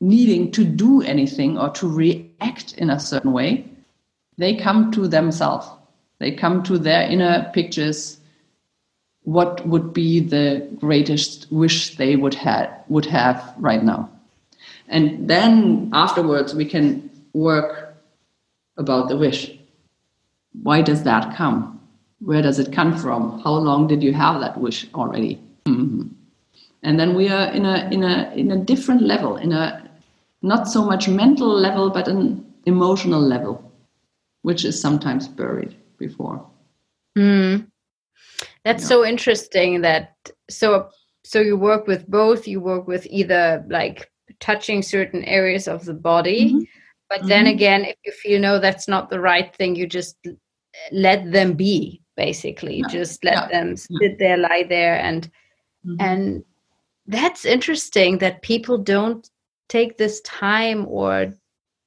[0.00, 3.68] needing to do anything or to react in a certain way,
[4.36, 5.68] they come to themselves.
[6.20, 8.20] They come to their inner pictures.
[9.22, 14.08] What would be the greatest wish they would have would have right now?
[14.88, 17.94] And then afterwards, we can work
[18.76, 19.52] about the wish.
[20.62, 21.80] Why does that come?
[22.20, 23.40] Where does it come from?
[23.40, 25.40] How long did you have that wish already?
[25.66, 26.08] Mm-hmm.
[26.82, 29.88] And then we are in a in a in a different level, in a
[30.42, 33.72] not so much mental level, but an emotional level,
[34.42, 36.44] which is sometimes buried before.
[37.16, 37.66] Mm.
[38.64, 38.88] That's yeah.
[38.88, 39.80] so interesting.
[39.82, 40.16] That
[40.48, 40.88] so
[41.24, 42.46] so you work with both.
[42.46, 44.10] You work with either like
[44.40, 46.52] touching certain areas of the body.
[46.52, 46.62] Mm-hmm.
[47.08, 47.28] But mm-hmm.
[47.28, 50.16] then again, if you feel no, that's not the right thing, you just
[50.92, 52.02] let them be.
[52.16, 52.88] Basically, yeah.
[52.88, 53.48] just let yeah.
[53.48, 55.30] them sit there, lie there, and
[55.86, 56.00] mm-hmm.
[56.00, 56.44] and
[57.06, 59.30] that's interesting that people don't
[59.68, 61.32] take this time or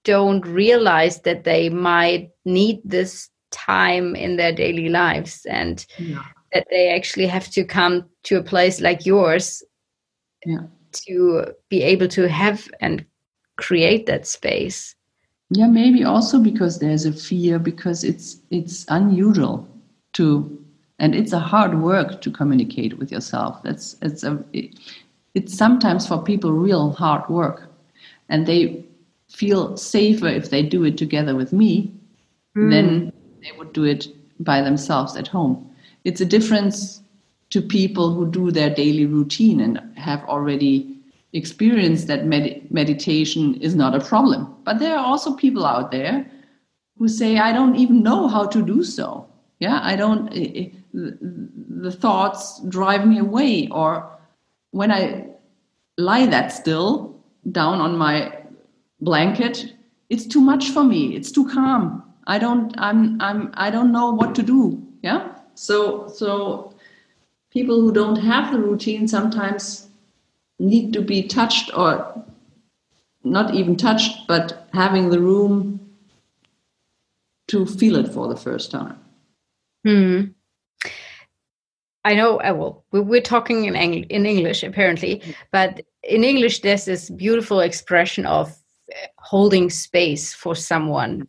[0.03, 6.23] don't realize that they might need this time in their daily lives and yeah.
[6.53, 9.61] that they actually have to come to a place like yours
[10.45, 10.61] yeah
[10.93, 13.05] to be able to have and
[13.57, 14.95] create that space.
[15.49, 19.67] Yeah maybe also because there's a fear because it's it's unusual
[20.13, 20.57] to
[20.99, 23.61] and it's a hard work to communicate with yourself.
[23.63, 24.79] That's it's a it,
[25.33, 27.69] it's sometimes for people real hard work.
[28.29, 28.85] And they
[29.29, 31.93] feel safer if they do it together with me
[32.55, 32.69] mm.
[32.69, 33.11] than
[33.41, 34.07] they would do it
[34.39, 35.69] by themselves at home.
[36.03, 37.00] It's a difference
[37.51, 40.97] to people who do their daily routine and have already
[41.33, 44.53] experienced that med- meditation is not a problem.
[44.63, 46.29] But there are also people out there
[46.97, 49.27] who say, I don't even know how to do so.
[49.59, 53.67] Yeah, I don't, eh, eh, it, the thoughts drive me away.
[53.69, 54.09] Or
[54.71, 55.27] when I
[55.97, 57.15] lie that still
[57.51, 58.37] down on my
[59.01, 59.73] blanket,
[60.09, 61.15] it's too much for me.
[61.15, 62.03] It's too calm.
[62.27, 64.81] I don't, I'm, I'm, I don't know what to do.
[65.01, 65.35] Yeah.
[65.55, 66.70] So, so
[67.51, 69.89] people who don't have the routine sometimes
[70.59, 72.25] need to be touched or
[73.23, 75.79] not even touched, but having the room
[77.47, 78.97] to feel it for the first time.
[79.85, 80.21] Hmm.
[82.03, 82.37] I know.
[82.41, 85.21] Uh, well, we're talking in Eng- in English apparently,
[85.51, 91.27] but in English, there's this beautiful expression of uh, holding space for someone,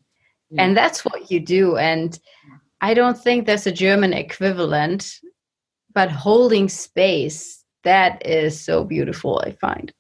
[0.51, 0.62] yeah.
[0.62, 1.77] and that's what you do.
[1.77, 2.19] And
[2.81, 5.20] I don't think there's a German equivalent
[5.94, 9.93] but holding space that is so beautiful i find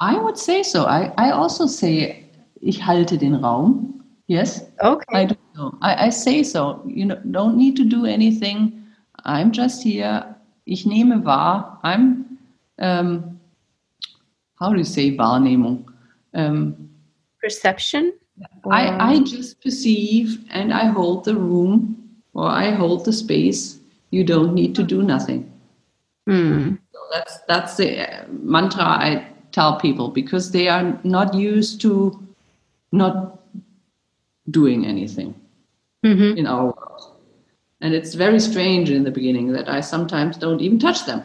[0.00, 0.84] I would say so.
[0.84, 2.24] I, I also say,
[2.60, 4.02] ich halte den Raum.
[4.26, 4.64] Yes.
[4.82, 5.04] Okay.
[5.12, 5.76] I do so.
[5.82, 6.82] I, I say so.
[6.86, 8.84] You know, don't need to do anything.
[9.24, 10.36] I'm just here.
[10.66, 11.78] Ich nehme wahr.
[11.82, 12.38] I'm,
[12.78, 13.40] um,
[14.58, 15.84] how do you say Wahrnehmung?
[16.34, 16.90] Um,
[17.42, 18.12] Perception?
[18.70, 23.79] I, I just perceive and I hold the room or I hold the space.
[24.10, 25.50] You don't need to do nothing.
[26.26, 26.74] Hmm.
[26.92, 32.18] So that's that's the uh, mantra I tell people because they are not used to
[32.92, 33.38] not
[34.50, 35.34] doing anything
[36.04, 36.36] Mhm.
[36.36, 37.02] in our world.
[37.80, 41.22] And it's very strange in the beginning that I sometimes don't even touch them.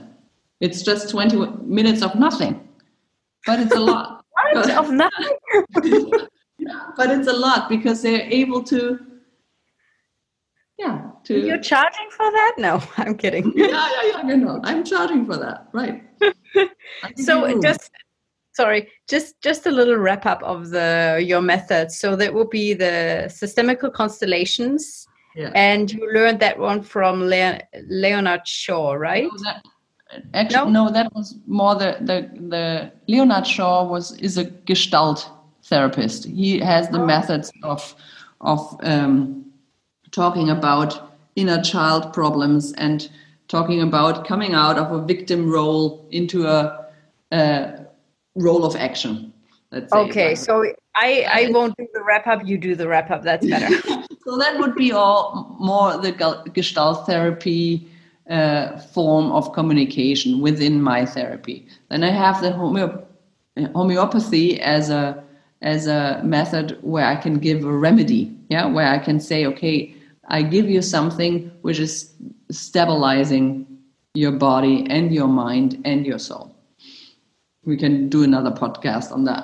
[0.60, 2.60] It's just 20 minutes of nothing.
[3.46, 4.24] But it's a lot.
[4.78, 5.38] Of nothing?
[6.98, 9.00] But it's a lot because they're able to
[10.78, 11.12] yeah.
[11.26, 12.54] To You're charging for that?
[12.58, 13.52] No, I'm kidding.
[13.56, 14.28] yeah yeah yeah.
[14.28, 14.60] You know.
[14.64, 15.68] I'm charging for that.
[15.74, 16.04] Right.
[17.18, 17.92] So just
[18.54, 22.74] sorry just just a little wrap up of the your method so that will be
[22.74, 25.08] the systemical constellations.
[25.36, 25.52] Yeah.
[25.54, 29.28] and you learned that one from Le- leonard shaw right?
[29.30, 29.66] No, that-
[30.34, 30.90] actually no?
[30.90, 35.30] that was more the, the the leonard shaw was is a gestalt
[35.66, 36.24] therapist.
[36.26, 37.94] He has the methods of
[38.40, 39.44] of um,
[40.16, 43.10] talking about inner child problems and
[43.48, 46.88] talking about coming out of a victim role into a,
[47.32, 47.86] a
[48.36, 49.34] role of action
[49.92, 50.64] okay so
[50.96, 53.70] i i won't do the wrap up you do the wrap up that's better
[54.24, 56.14] so that would be all more the
[56.54, 57.86] gestalt therapy
[58.30, 61.68] uh, form of communication within my therapy.
[61.90, 63.04] Then I have the homeo-
[63.74, 65.24] homeopathy as a
[65.62, 68.36] as a method where I can give a remedy.
[68.50, 69.95] Yeah, where I can say, okay,
[70.28, 72.14] I give you something which is
[72.52, 73.68] stabilizing
[74.14, 76.56] your body and your mind and your soul
[77.66, 79.44] we can do another podcast on that.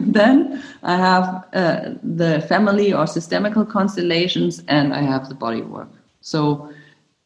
[0.06, 5.90] then I have uh, the family or systemical constellations, and I have the body work.
[6.22, 6.72] So uh,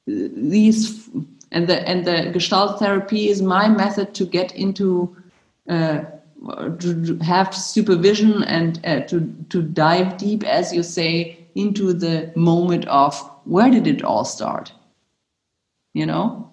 [0.07, 1.09] these
[1.53, 5.17] and the and the Gestalt therapy is my method to get into
[5.69, 6.01] uh,
[6.79, 12.87] to have supervision and uh, to to dive deep, as you say, into the moment
[12.87, 13.15] of
[13.45, 14.73] where did it all start.
[15.95, 16.51] You know,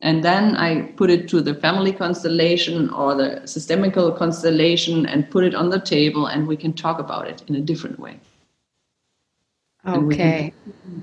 [0.00, 5.44] and then I put it to the family constellation or the systemical constellation and put
[5.44, 8.20] it on the table, and we can talk about it in a different way.
[9.92, 10.52] And we can okay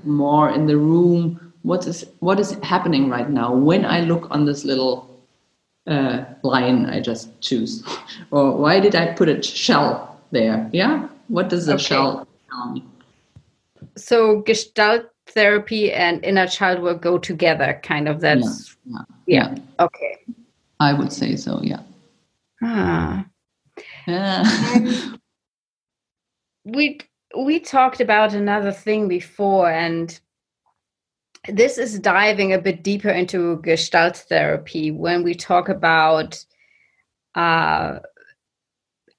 [0.04, 1.52] More in the room.
[1.62, 5.08] What is what is happening right now when I look on this little
[5.86, 7.84] uh, line I just choose,
[8.30, 10.68] or why did I put a shell there?
[10.72, 11.78] Yeah, what does the Okay.
[11.78, 12.25] shell
[12.56, 12.84] tell me?
[13.96, 20.18] so gestalt therapy and inner child work go together kind of that's yeah, yeah, okay
[20.80, 21.60] I would say so.
[21.62, 21.82] Yeah.
[22.62, 23.26] ah.
[24.06, 24.44] Yeah.
[26.64, 27.00] we
[27.36, 30.18] we talked about another thing before and
[31.48, 36.44] this is diving a bit deeper into gestalt therapy when we talk about
[37.34, 37.98] uh,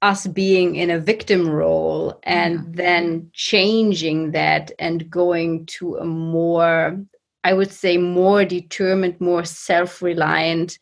[0.02, 7.00] us being in a victim role and then changing that and going to a more
[7.44, 10.78] i would say more determined more self-reliant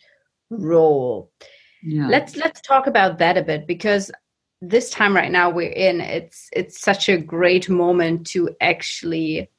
[0.50, 1.32] role.
[1.84, 2.08] Yeah.
[2.08, 4.12] let's let's talk about that a bit because
[4.62, 9.50] this time right now we're in it's it's such a great moment to actually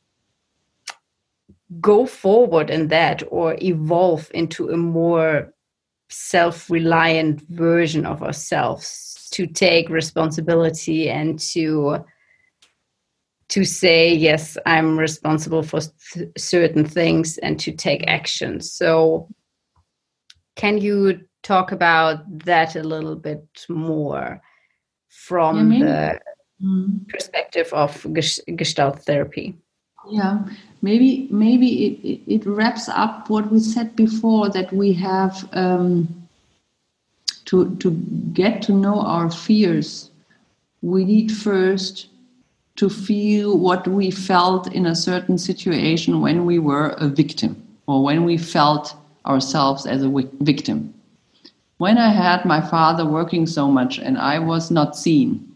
[1.81, 5.53] go forward in that or evolve into a more
[6.09, 9.06] self-reliant version of ourselves
[9.37, 12.03] to take responsibility and to
[13.49, 15.81] to say yes i'm responsible for
[16.13, 19.29] th- certain things and to take action so
[20.57, 24.41] can you talk about that a little bit more
[25.09, 25.85] from maybe.
[25.85, 26.21] the
[26.63, 27.07] Mhm.
[27.09, 27.91] perspective of
[28.57, 29.55] gestalt therapy
[30.09, 30.39] Yeah,
[30.83, 36.26] maybe maybe it, it, it wraps up what we said before that we have um,
[37.47, 37.91] to to
[38.33, 40.11] get to know our fears.
[40.83, 42.09] We need first
[42.77, 47.57] to feel what we felt in a certain situation when we were a victim
[47.87, 48.95] or when we felt
[49.25, 50.11] ourselves as a
[50.41, 50.93] victim.
[51.79, 55.55] When I had my father working so much and I was not seen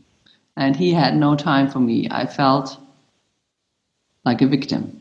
[0.56, 2.76] and he had no time for me, I felt
[4.24, 5.00] like a victim.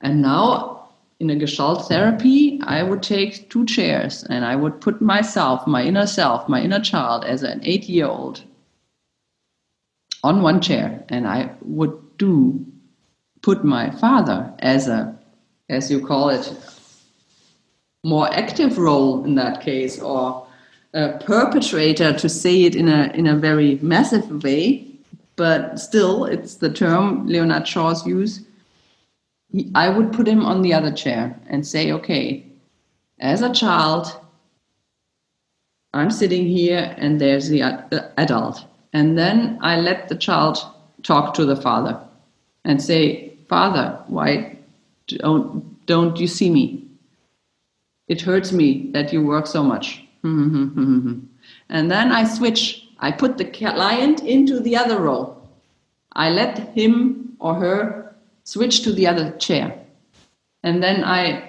[0.00, 0.88] And now,
[1.20, 5.82] in a Gestalt therapy, I would take two chairs and I would put myself, my
[5.82, 8.42] inner self, my inner child, as an eight year old,
[10.22, 12.66] on one chair, and I would do
[13.40, 15.18] put my father as a,
[15.70, 16.52] as you call it,
[18.04, 20.46] more active role in that case or
[20.92, 24.86] a perpetrator to say it in a in a very massive way.
[25.36, 28.42] But still it's the term leonard shaw's use.
[29.74, 32.47] I would put him on the other chair and say okay
[33.20, 34.06] as a child
[35.94, 37.62] i'm sitting here and there's the
[38.16, 40.58] adult and then i let the child
[41.02, 41.98] talk to the father
[42.64, 44.56] and say father why
[45.06, 46.88] don't don't you see me
[48.08, 50.02] it hurts me that you work so much.
[50.22, 51.28] and
[51.68, 52.88] then I switch.
[52.98, 55.48] I put the client into the other role.
[56.14, 59.78] I let him or her switch to the other chair.
[60.64, 61.47] And then I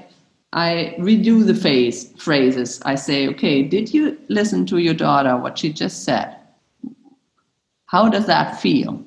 [0.53, 2.81] I redo the phase phrases.
[2.83, 6.35] I say, okay, did you listen to your daughter what she just said?
[7.85, 9.03] How does that feel?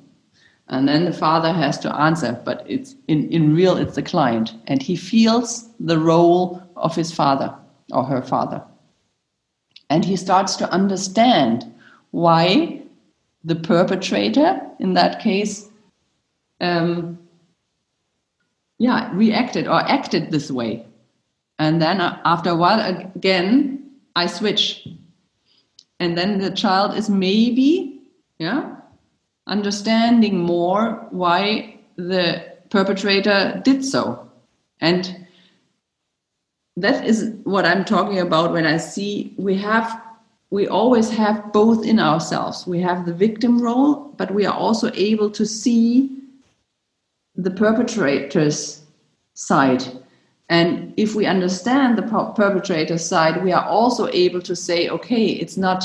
[0.68, 4.54] And then the father has to answer, but it's in, in real it's the client.
[4.68, 7.54] And he feels the role of his father
[7.92, 8.62] or her father.
[9.90, 11.70] And he starts to understand
[12.12, 12.82] why
[13.44, 15.68] the perpetrator, in that case,
[16.60, 17.18] um,
[18.78, 20.86] yeah, reacted or acted this way.
[21.62, 22.80] And then uh, after a while,
[23.14, 24.88] again, I switch.
[26.00, 28.00] And then the child is maybe,
[28.40, 28.78] yeah,
[29.46, 34.28] understanding more why the perpetrator did so.
[34.80, 35.24] And
[36.76, 40.02] that is what I'm talking about when I see we have
[40.50, 42.66] we always have both in ourselves.
[42.66, 46.10] We have the victim role, but we are also able to see
[47.36, 48.82] the perpetrator's
[49.34, 50.01] side.
[50.48, 55.56] And if we understand the perpetrator's side, we are also able to say, okay, it's
[55.56, 55.84] not,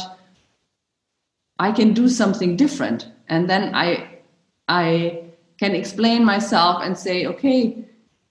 [1.59, 3.07] I can do something different.
[3.29, 4.19] And then I,
[4.67, 5.23] I
[5.57, 7.85] can explain myself and say, okay,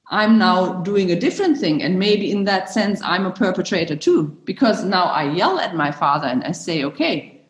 [0.09, 1.83] I'm now doing a different thing.
[1.83, 5.91] And maybe in that sense, I'm a perpetrator too, because now I yell at my
[5.91, 7.41] father and I say, okay,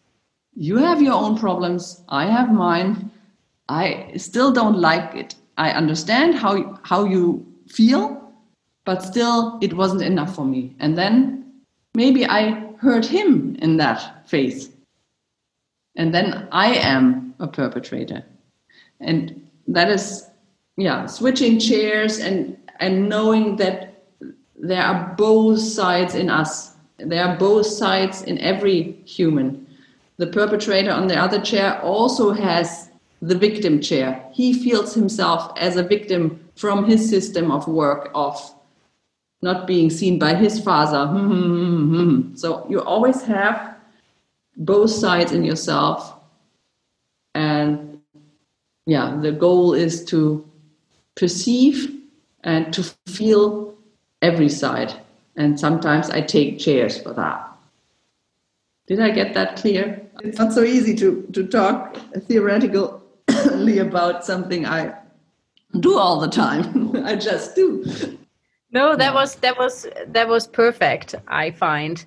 [0.55, 3.11] you have your own problems, I have mine.
[3.69, 5.35] I still don't like it.
[5.59, 8.26] I understand how, how you feel,
[8.87, 10.75] but still, it wasn't enough for me.
[10.79, 11.53] And then
[11.95, 14.71] maybe I hurt him in that phase.
[15.97, 18.25] And then I am a perpetrator.
[19.01, 20.27] And that is
[20.77, 24.05] yeah switching chairs and and knowing that
[24.57, 29.67] there are both sides in us there are both sides in every human
[30.19, 32.91] the perpetrator on the other chair also has
[33.23, 38.56] the victim chair he feels himself as a victim from his system of work of
[39.49, 43.57] not being seen by his father hmm, hmm, hmm, so you always have
[44.57, 46.15] both sides in yourself
[47.35, 48.01] and
[48.87, 50.21] yeah the goal is to
[51.17, 51.97] perceive
[52.45, 53.75] and to feel
[54.23, 54.95] every side.
[55.37, 57.43] And sometimes I take chairs for that.
[58.87, 60.01] Did I get that clear?
[60.23, 61.97] It's not so easy to, to talk
[62.29, 64.95] theoretically about something I
[65.81, 66.97] do all the time.
[67.05, 67.85] I just do.
[68.77, 72.05] No, that was that was that was perfect, I find.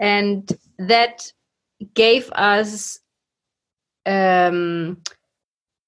[0.00, 1.30] And that
[1.92, 2.98] gave us
[4.06, 4.96] um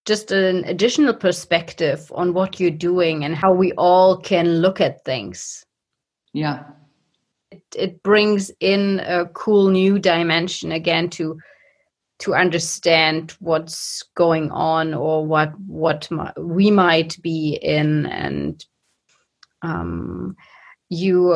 [0.04, 5.02] just an additional perspective on what you're doing and how we all can look at
[5.06, 5.64] things.
[6.34, 6.64] Yeah.
[7.50, 11.38] It, it brings in a cool new dimension again to
[12.18, 16.06] to understand what's going on or what what
[16.36, 18.62] we might be in and
[19.62, 20.36] um,
[20.92, 21.34] you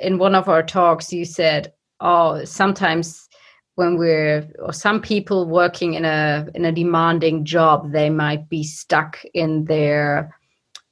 [0.00, 3.28] in one of our talks you said oh sometimes
[3.74, 8.64] when we're or some people working in a in a demanding job they might be
[8.64, 10.34] stuck in their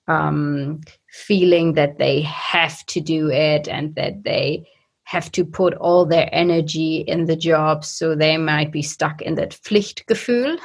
[0.09, 0.81] um,
[1.11, 4.69] feeling that they have to do it and that they
[5.05, 9.37] have to put all their energy in the job so they might be stuck in
[9.37, 10.59] that pflichtgefühl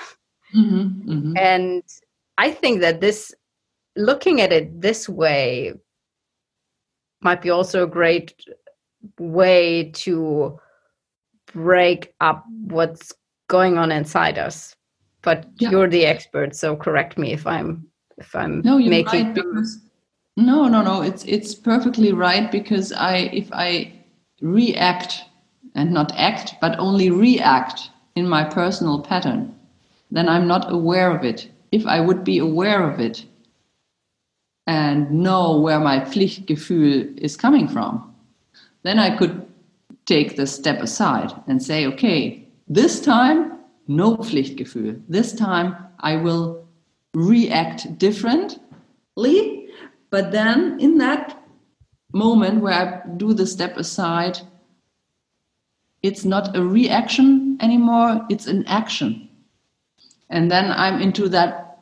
[0.55, 1.37] mm-hmm, mm-hmm.
[1.37, 1.83] and
[2.37, 3.33] i think that this
[3.95, 5.73] looking at it this way
[7.21, 8.33] might be also a great
[9.19, 10.59] way to
[11.53, 13.13] break up what's
[13.47, 14.75] going on inside us
[15.21, 15.69] but yeah.
[15.69, 17.85] you're the expert so correct me if i'm
[18.17, 19.79] if i'm no you're making right because
[20.35, 23.91] no no no it's it's perfectly right because i if i
[24.41, 25.23] react
[25.75, 29.53] and not act but only react in my personal pattern
[30.11, 33.25] then i'm not aware of it if i would be aware of it
[34.67, 38.13] and know where my pflichtgefühl is coming from
[38.83, 39.47] then i could
[40.07, 45.01] take the step aside and say, okay, this time, no Pflichtgefühl.
[45.07, 46.65] This time I will
[47.13, 49.67] react differently.
[50.09, 51.43] But then in that
[52.13, 54.39] moment where I do the step aside,
[56.01, 59.29] it's not a reaction anymore, it's an action.
[60.29, 61.79] And then I'm into that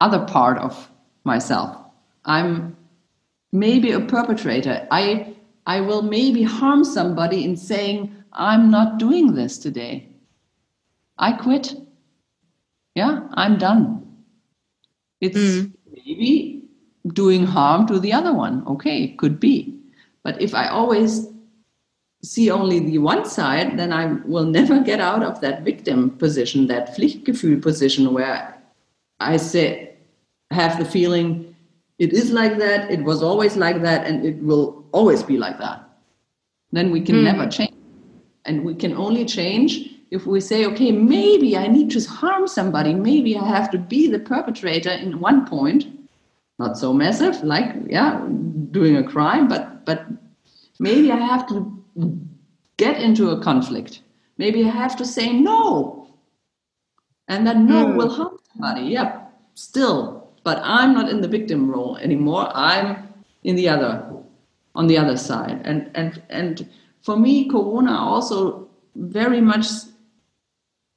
[0.00, 0.90] other part of
[1.24, 1.76] myself.
[2.24, 2.76] I'm
[3.52, 4.86] maybe a perpetrator.
[4.90, 5.34] I
[5.66, 10.08] I will maybe harm somebody in saying, I'm not doing this today.
[11.18, 11.74] I quit.
[12.94, 14.06] Yeah, I'm done.
[15.20, 15.72] It's mm.
[15.92, 16.64] maybe
[17.08, 18.66] doing harm to the other one.
[18.66, 19.74] Okay, it could be.
[20.24, 21.28] But if I always
[22.22, 26.66] see only the one side, then I will never get out of that victim position,
[26.68, 28.60] that Pflichtgefühl position where
[29.20, 29.96] I say,
[30.50, 31.47] have the feeling
[31.98, 35.58] it is like that, it was always like that, and it will always be like
[35.58, 35.88] that.
[36.72, 37.24] Then we can mm.
[37.24, 37.74] never change.
[38.44, 42.94] And we can only change if we say, okay, maybe I need to harm somebody,
[42.94, 45.86] maybe I have to be the perpetrator in one point,
[46.58, 48.24] not so massive, like yeah,
[48.70, 50.06] doing a crime, but but
[50.78, 51.84] maybe I have to
[52.76, 54.02] get into a conflict.
[54.38, 56.16] Maybe I have to say no.
[57.26, 57.96] And that no mm.
[57.96, 58.86] will harm somebody.
[58.86, 60.17] Yeah, still.
[60.44, 62.50] But I'm not in the victim role anymore.
[62.54, 63.08] I'm
[63.44, 64.04] in the other,
[64.74, 65.60] on the other side.
[65.64, 66.68] And and and
[67.02, 69.66] for me, Corona also very much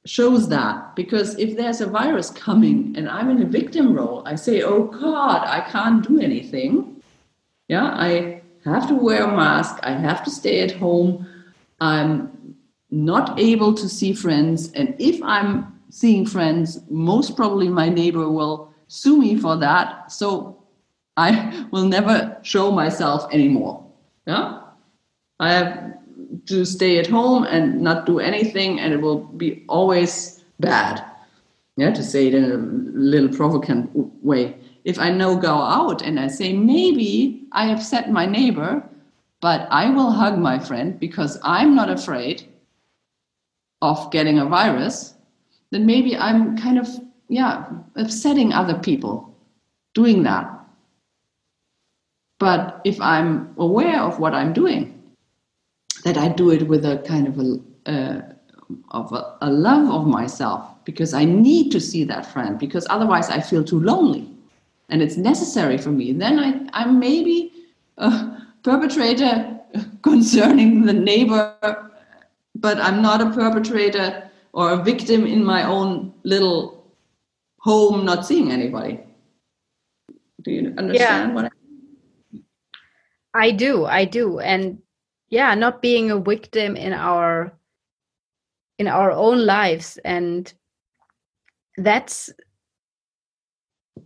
[0.04, 4.34] shows that because if there's a virus coming and I'm in a victim role, I
[4.34, 7.02] say, oh God, I can't do anything.
[7.68, 11.26] Yeah, I have to wear a mask, I have to stay at home,
[11.80, 12.56] I'm
[12.90, 14.72] not able to see friends.
[14.72, 20.12] And if I'm seeing friends, most probably my neighbor will sue me for that.
[20.12, 20.62] So
[21.16, 23.84] I will never show myself anymore.
[24.26, 24.60] Yeah.
[25.40, 25.98] I have
[26.46, 31.04] to stay at home and not do anything, and it will be always bad.
[31.76, 32.56] Yeah, to say it in a
[32.98, 33.88] little provocant
[34.22, 38.82] way if I now go out and I say, maybe I upset my neighbor,
[39.40, 42.48] but I will hug my friend because I'm not afraid
[43.80, 45.14] of getting a virus,
[45.70, 46.88] then maybe I'm kind of,
[47.32, 47.64] yeah,
[47.96, 49.34] upsetting other people
[49.94, 50.46] doing that.
[52.38, 55.00] But if I'm aware of what I'm doing,
[56.04, 58.20] that I do it with a kind of a, uh,
[58.90, 63.30] of a, a love of myself because I need to see that friend because otherwise
[63.30, 64.28] I feel too lonely
[64.90, 67.50] and it's necessary for me, then I, I'm maybe
[67.96, 69.58] a perpetrator
[70.02, 71.56] concerning the neighbor,
[72.56, 76.81] but I'm not a perpetrator or a victim in my own little
[77.62, 79.00] home, not seeing anybody.
[80.42, 81.32] Do you understand yeah.
[81.32, 81.50] what I
[82.32, 82.44] mean?
[83.34, 84.40] I do, I do.
[84.40, 84.78] And
[85.30, 87.56] yeah, not being a victim in our
[88.78, 90.52] in our own lives and
[91.76, 92.30] that's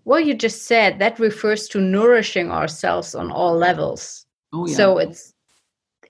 [0.03, 4.77] what you just said that refers to nourishing ourselves on all levels oh, yeah.
[4.77, 5.33] so it's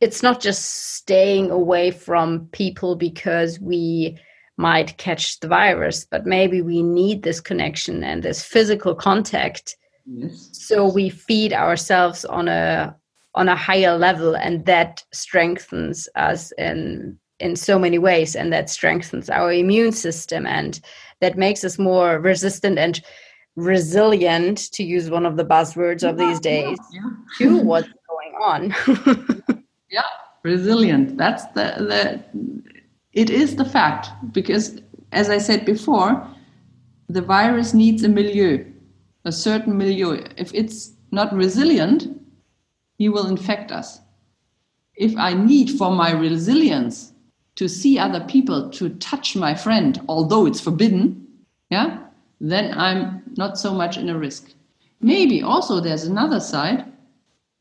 [0.01, 4.19] it's not just staying away from people because we
[4.57, 9.77] might catch the virus but maybe we need this connection and this physical contact
[10.07, 10.49] yes.
[10.53, 12.95] so we feed ourselves on a
[13.35, 18.71] on a higher level and that strengthens us in in so many ways and that
[18.71, 20.81] strengthens our immune system and
[21.21, 23.03] that makes us more resistant and
[23.57, 27.01] resilient to use one of the buzzwords of these days yeah,
[27.41, 27.49] yeah.
[27.49, 28.75] to what's going on
[29.91, 30.03] yeah
[30.43, 32.23] resilient that's the the
[33.17, 34.81] it is the fact because
[35.13, 36.11] as i said before
[37.09, 38.65] the virus needs a milieu
[39.25, 42.09] a certain milieu if it's not resilient
[42.99, 44.01] he will infect us
[44.95, 47.13] if i need for my resilience
[47.57, 51.27] to see other people to touch my friend although it's forbidden
[51.71, 52.07] yeah
[52.41, 54.53] then I'm not so much in a risk.
[55.01, 56.85] Maybe also there's another side.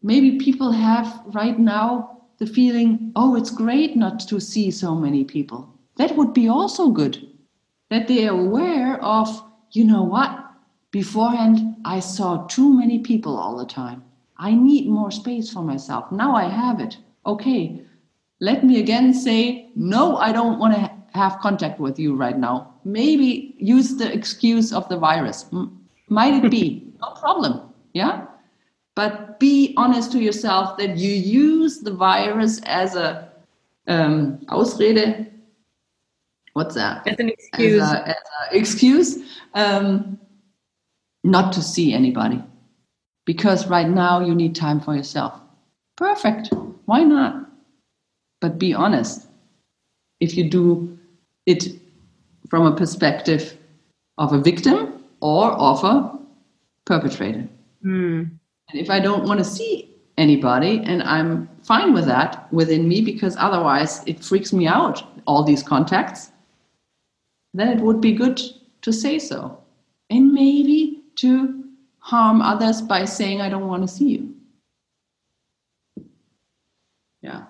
[0.02, 5.24] Maybe people have right now the feeling, oh, it's great not to see so many
[5.24, 5.74] people.
[5.98, 7.28] That would be also good.
[7.90, 10.46] That they are aware of, you know what?
[10.92, 14.04] Beforehand, I saw too many people all the time.
[14.38, 16.12] I need more space for myself.
[16.12, 16.98] Now I have it.
[17.26, 17.82] Okay,
[18.40, 22.74] let me again say, no, I don't want to have contact with you right now.
[22.84, 25.46] Maybe use the excuse of the virus.
[26.10, 26.94] Might it be?
[27.02, 27.74] no problem.
[27.94, 28.26] Yeah.
[28.96, 33.30] But be honest to yourself that you use the virus as a
[33.88, 35.32] um, Ausrede.
[36.54, 37.06] What's that?
[37.06, 37.82] As an excuse.
[37.82, 39.18] As a, as a excuse
[39.54, 40.18] um,
[41.24, 42.42] not to see anybody.
[43.26, 45.34] Because right now you need time for yourself.
[45.98, 46.54] Perfect.
[46.86, 47.50] Why not?
[48.40, 49.28] But be honest.
[50.22, 50.98] If you do
[51.46, 51.66] it
[52.50, 53.58] from a perspective
[54.18, 56.18] of a victim or of a
[56.86, 57.48] perpetrator.
[57.84, 58.32] Mm.
[58.70, 63.02] And if I don't want to see anybody and i'm fine with that within me
[63.02, 66.32] because otherwise it freaks me out all these contacts
[67.56, 68.40] then it would be good
[68.82, 69.58] to say so.
[70.10, 71.64] And maybe to
[72.00, 74.36] harm others by saying i don't want to see you.
[77.22, 77.46] Yeah.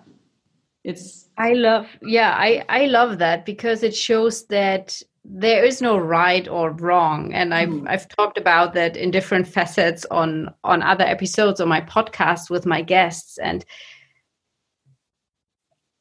[0.84, 5.98] It's i love yeah i i love that because it shows that there is no
[5.98, 7.34] right or wrong.
[7.34, 7.88] And i've mm.
[7.88, 12.66] i've talked about that in different facets on on other episodes on my podcast with
[12.66, 13.38] my guests.
[13.38, 13.66] And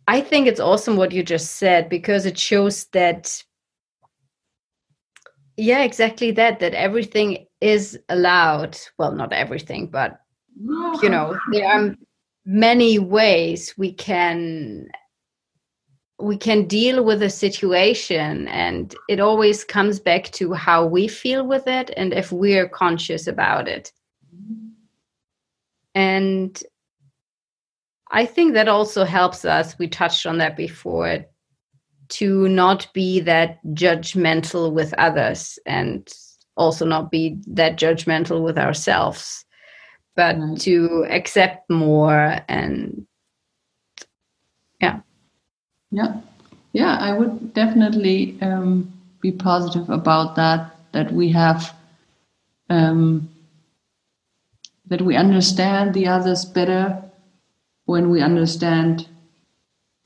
[0.06, 3.42] i think it's awesome what you just said because it shows that
[5.56, 8.78] yeah exactly that that everything is allowed.
[8.98, 10.20] Well not everything but
[11.02, 11.96] you know there are
[12.44, 14.88] many ways we can
[16.20, 21.47] we can deal with a situation and it always comes back to how we feel
[21.47, 23.91] with it and if we're conscious about it
[25.95, 26.62] and
[28.12, 31.24] i think that also helps us we touched on that before
[32.09, 36.12] to not be that judgmental with others and
[36.57, 39.45] also not be that judgmental with ourselves
[40.15, 40.61] but mm.
[40.61, 43.05] to accept more and
[45.94, 46.20] yeah,
[46.72, 50.76] yeah, I would definitely um, be positive about that.
[50.90, 51.74] That we have,
[52.68, 53.28] um,
[54.86, 57.00] that we understand the others better
[57.84, 59.08] when we understand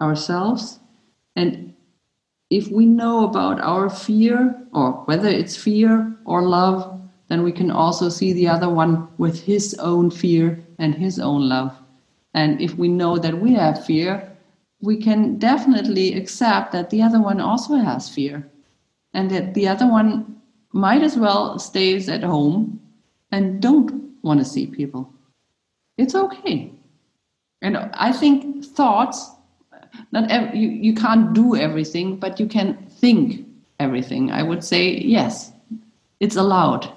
[0.01, 0.79] ourselves,
[1.37, 1.75] and
[2.51, 7.71] if we know about our fear, or whether it's fear or love, then we can
[7.71, 11.77] also see the other one with his own fear and his own love.
[12.35, 14.28] And if we know that we have fear,
[14.81, 18.49] we can definitely accept that the other one also has fear
[19.13, 20.41] and that the other one
[20.73, 22.81] might as well stays at home
[23.33, 25.13] and don't want to see people.
[25.97, 26.73] It's okay.
[27.61, 29.33] And i think thoughts
[30.13, 33.45] not ev- you, you can't do everything but you can think
[33.81, 34.31] everything.
[34.31, 35.53] I would say yes
[36.21, 36.93] it's allowed.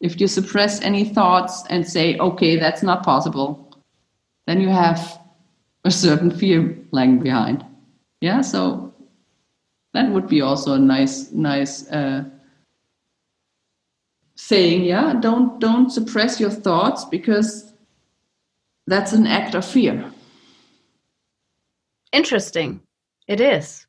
[0.00, 3.78] If you suppress any thoughts and say okay that's not possible
[4.46, 5.20] then you have
[5.84, 7.64] a certain fear lagging behind.
[8.20, 8.94] Yeah, so
[9.94, 12.24] that would be also a nice, nice uh,
[14.36, 14.84] saying.
[14.84, 17.72] Yeah, don't don't suppress your thoughts because
[18.86, 20.12] that's an act of fear.
[22.12, 22.80] Interesting,
[23.26, 23.86] it is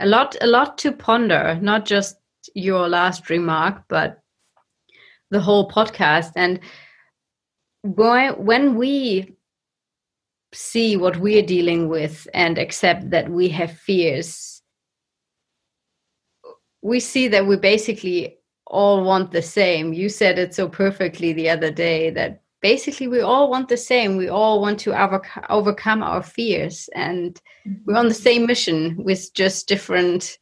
[0.00, 1.58] a lot, a lot to ponder.
[1.62, 2.16] Not just
[2.54, 4.20] your last remark, but
[5.30, 6.60] the whole podcast and
[7.82, 9.34] when we
[10.52, 14.62] see what we're dealing with and accept that we have fears,
[16.82, 19.92] we see that we basically all want the same.
[19.92, 24.16] You said it so perfectly the other day that basically we all want the same.
[24.16, 27.82] We all want to over- overcome our fears, and mm-hmm.
[27.84, 30.38] we're on the same mission with just different,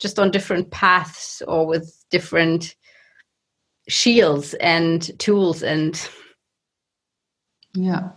[0.00, 2.76] just on different paths or with different
[3.88, 6.08] shields and tools and
[7.74, 8.10] yeah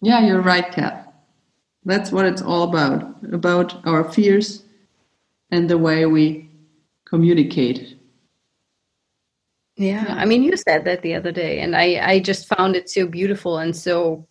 [0.00, 1.12] yeah, you're right, Kat.
[1.84, 4.64] That's what it's all about about our fears
[5.50, 6.50] and the way we
[7.06, 7.96] communicate.
[9.76, 12.90] Yeah, I mean, you said that the other day, and I, I just found it
[12.90, 14.26] so beautiful and so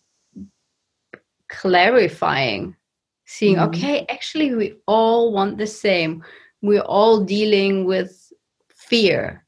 [1.48, 2.76] clarifying.
[3.24, 3.68] Seeing, mm-hmm.
[3.70, 6.22] okay, actually, we all want the same.
[6.62, 8.30] We're all dealing with
[8.74, 9.44] fear.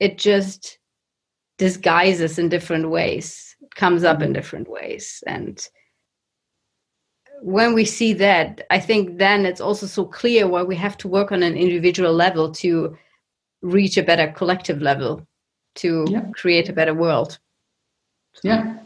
[0.00, 0.78] It just
[1.58, 3.45] disguises in different ways
[3.76, 5.22] comes up in different ways.
[5.26, 5.66] And
[7.42, 11.06] when we see that i think then it's also so clear why we have to
[11.06, 12.96] work on an individual level to
[13.60, 15.26] reach a better collective level
[15.74, 16.22] to yeah.
[16.34, 17.38] create a better world.
[18.42, 18.78] Yeah.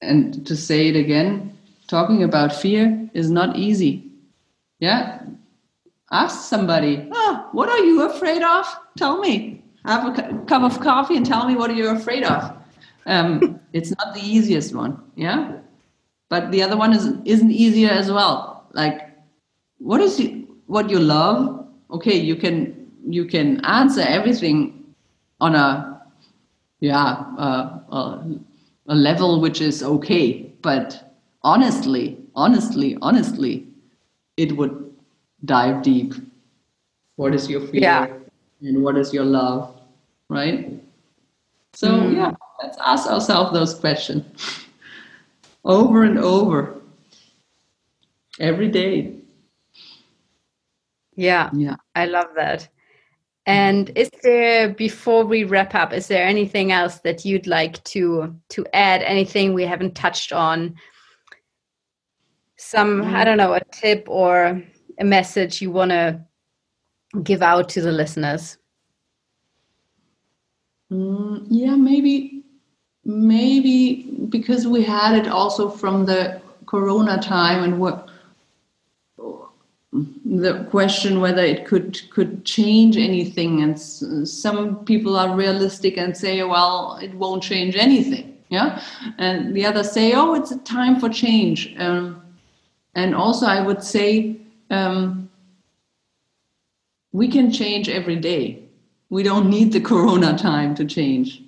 [0.00, 1.56] And to say it again
[1.88, 4.10] talking about fear is not easy.
[4.78, 5.22] Yeah.
[6.10, 8.66] Ask somebody oh, what are you afraid of?
[8.96, 9.62] Tell me.
[9.84, 12.61] Have a cup of coffee and tell me what are you afraid of
[13.06, 15.58] um, it's not the easiest one, yeah.
[16.28, 18.66] But the other one is isn't easier as well.
[18.72, 19.10] Like,
[19.78, 20.20] what is
[20.66, 21.66] what you love?
[21.90, 24.94] Okay, you can you can answer everything
[25.40, 26.00] on a
[26.80, 28.22] yeah uh, uh,
[28.88, 30.52] a level which is okay.
[30.62, 31.12] But
[31.42, 33.66] honestly, honestly, honestly,
[34.36, 34.94] it would
[35.44, 36.14] dive deep.
[37.16, 37.80] What is your fear?
[37.82, 38.06] Yeah.
[38.62, 39.74] And what is your love?
[40.28, 40.80] Right?
[41.74, 42.16] So mm.
[42.16, 42.32] yeah,
[42.62, 44.24] let's ask ourselves those questions
[45.64, 46.82] over and over
[48.38, 49.16] every day.
[51.14, 51.50] Yeah.
[51.52, 51.76] Yeah.
[51.94, 52.68] I love that.
[53.44, 58.34] And is there before we wrap up, is there anything else that you'd like to
[58.50, 59.02] to add?
[59.02, 60.76] Anything we haven't touched on?
[62.56, 64.62] Some I don't know, a tip or
[64.98, 66.20] a message you want to
[67.24, 68.58] give out to the listeners?
[70.92, 72.44] Mm, yeah, maybe
[73.04, 78.10] maybe because we had it also from the corona time and what
[80.24, 83.78] the question whether it could could change anything and
[84.28, 88.82] some people are realistic and say well it won't change anything yeah?
[89.16, 91.74] And the others say oh it's a time for change.
[91.78, 92.22] Um,
[92.94, 94.36] and also i would say
[94.70, 95.30] um,
[97.12, 98.61] we can change every day
[99.12, 101.42] we don't need the corona time to change.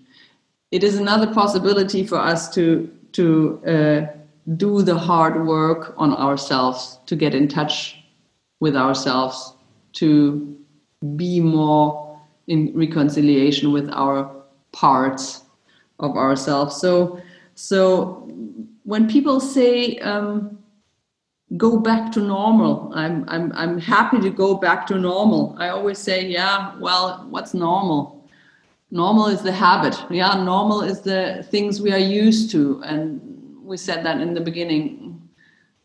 [0.70, 3.26] It is another possibility for us to to
[3.74, 4.00] uh,
[4.56, 8.04] do the hard work on ourselves to get in touch
[8.60, 9.54] with ourselves
[9.94, 10.54] to
[11.16, 14.30] be more in reconciliation with our
[14.72, 15.44] parts
[16.00, 16.76] of ourselves.
[16.76, 17.18] So
[17.54, 18.28] so
[18.82, 20.58] when people say um,
[21.56, 22.92] go back to normal.
[22.94, 25.54] I'm, I'm i'm happy to go back to normal.
[25.58, 28.28] I always say yeah well what's normal?
[28.90, 29.96] Normal is the habit.
[30.10, 32.82] Yeah normal is the things we are used to.
[32.84, 33.20] And
[33.62, 35.20] we said that in the beginning.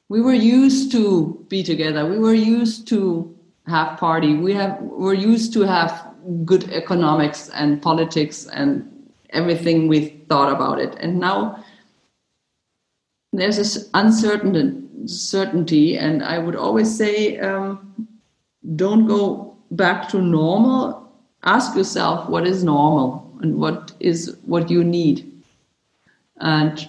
[0.10, 2.08] We were used to be together.
[2.08, 3.36] We were used to
[3.68, 4.36] have party.
[4.36, 6.14] We have we're used to have
[6.46, 10.96] good economics and politics and everything we thought about it.
[11.00, 11.64] And now
[13.32, 14.89] there's this uncertainty
[15.98, 17.90] and i would always say um,
[18.76, 21.12] don't go back to normal.
[21.44, 25.32] Ask yourself what is normal and what is what you need.
[26.38, 26.88] And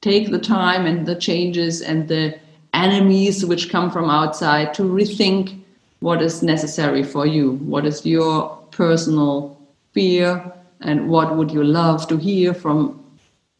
[0.00, 2.38] take the time and the changes and the
[2.74, 5.60] enemies which come from outside to rethink
[6.00, 7.52] what is necessary for you.
[7.52, 9.58] What is your personal
[9.92, 13.04] fear and what would you love to hear from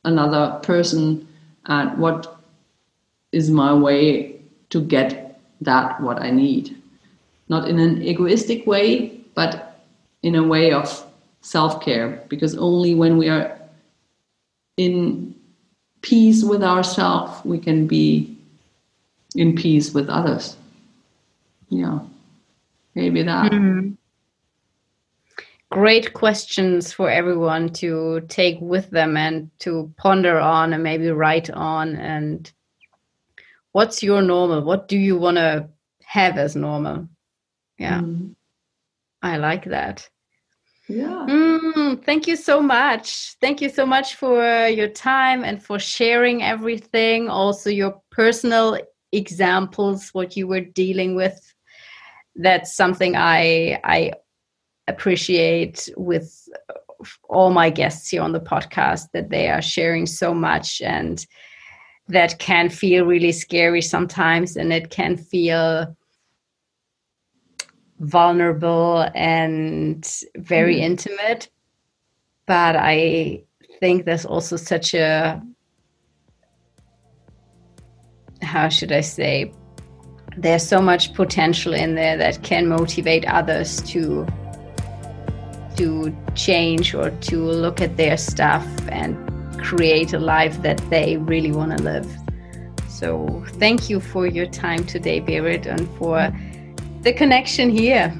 [0.04, 1.26] another person?
[1.66, 2.37] And what
[3.32, 4.40] is my way
[4.70, 6.76] to get that what i need
[7.48, 9.82] not in an egoistic way but
[10.22, 11.04] in a way of
[11.40, 13.58] self-care because only when we are
[14.76, 15.34] in
[16.02, 18.38] peace with ourselves we can be
[19.34, 20.56] in peace with others.
[21.68, 22.00] Yeah,
[22.94, 23.52] maybe that.
[23.52, 23.90] Mm-hmm.
[25.70, 31.50] Great questions for everyone to take with them and to ponder on and maybe write
[31.50, 31.94] on.
[31.96, 32.50] And
[33.72, 34.62] what's your normal?
[34.62, 35.68] What do you want to
[36.04, 37.08] have as normal?
[37.78, 38.34] Yeah, mm.
[39.22, 40.08] I like that.
[40.88, 41.26] Yeah.
[41.28, 43.36] Mm, thank you so much.
[43.42, 47.28] Thank you so much for your time and for sharing everything.
[47.28, 48.78] Also, your personal
[49.12, 51.54] examples what you were dealing with
[52.36, 54.12] that's something i i
[54.86, 56.48] appreciate with
[57.28, 61.26] all my guests here on the podcast that they are sharing so much and
[62.08, 65.96] that can feel really scary sometimes and it can feel
[68.00, 70.82] vulnerable and very mm.
[70.82, 71.50] intimate
[72.46, 73.42] but i
[73.80, 75.42] think there's also such a
[78.42, 79.52] how should I say,
[80.36, 84.26] there's so much potential in there that can motivate others to
[85.76, 89.16] to change or to look at their stuff and
[89.58, 92.06] create a life that they really want to live.
[92.88, 96.32] So thank you for your time today, Berit, and for
[97.02, 98.12] the connection here.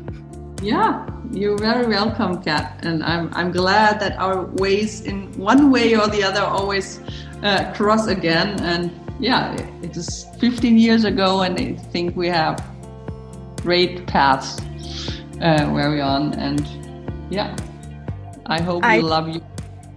[0.63, 2.79] Yeah, you're very welcome, Kat.
[2.83, 7.01] And I'm, I'm glad that our ways, in one way or the other, always
[7.43, 8.61] uh, cross again.
[8.61, 8.91] And
[9.21, 12.65] yeah, it is 15 years ago, and I think we have
[13.63, 14.61] great paths
[15.41, 16.35] uh, where we're on.
[16.35, 16.67] And
[17.31, 17.57] yeah,
[18.47, 19.43] I hope I, you love you,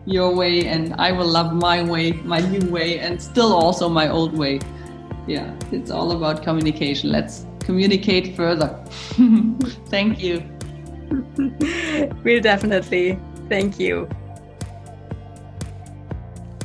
[0.05, 4.09] your way, and I will love my way, my new way, and still also my
[4.09, 4.59] old way.
[5.27, 7.11] Yeah, it's all about communication.
[7.11, 8.83] Let's communicate further.
[9.87, 10.43] Thank you.
[12.23, 13.19] we'll definitely.
[13.49, 14.09] Thank you.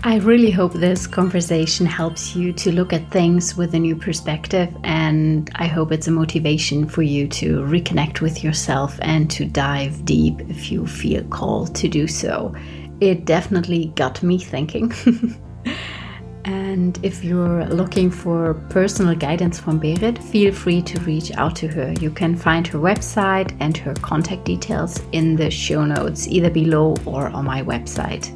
[0.07, 4.73] I really hope this conversation helps you to look at things with a new perspective,
[4.85, 10.05] and I hope it's a motivation for you to reconnect with yourself and to dive
[10.05, 12.55] deep if you feel called to do so.
[13.01, 14.93] It definitely got me thinking.
[16.45, 21.69] and if you're looking for personal guidance from Berit, feel free to reach out to
[21.69, 21.93] her.
[22.01, 26.95] You can find her website and her contact details in the show notes, either below
[27.05, 28.33] or on my website.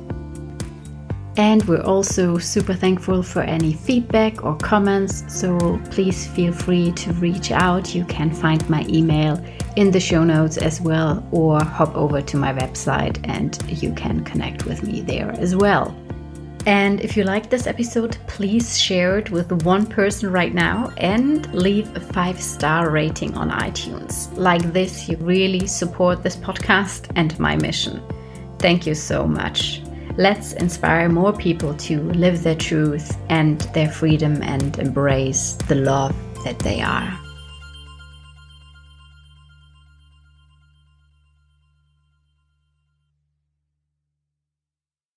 [1.40, 7.14] And we're also super thankful for any feedback or comments, so please feel free to
[7.14, 7.94] reach out.
[7.94, 9.42] You can find my email
[9.74, 14.22] in the show notes as well, or hop over to my website and you can
[14.22, 15.96] connect with me there as well.
[16.66, 21.50] And if you like this episode, please share it with one person right now and
[21.54, 24.28] leave a five star rating on iTunes.
[24.36, 28.02] Like this, you really support this podcast and my mission.
[28.58, 29.80] Thank you so much.
[30.20, 36.14] Let's inspire more people to live their truth and their freedom and embrace the love
[36.44, 37.18] that they are.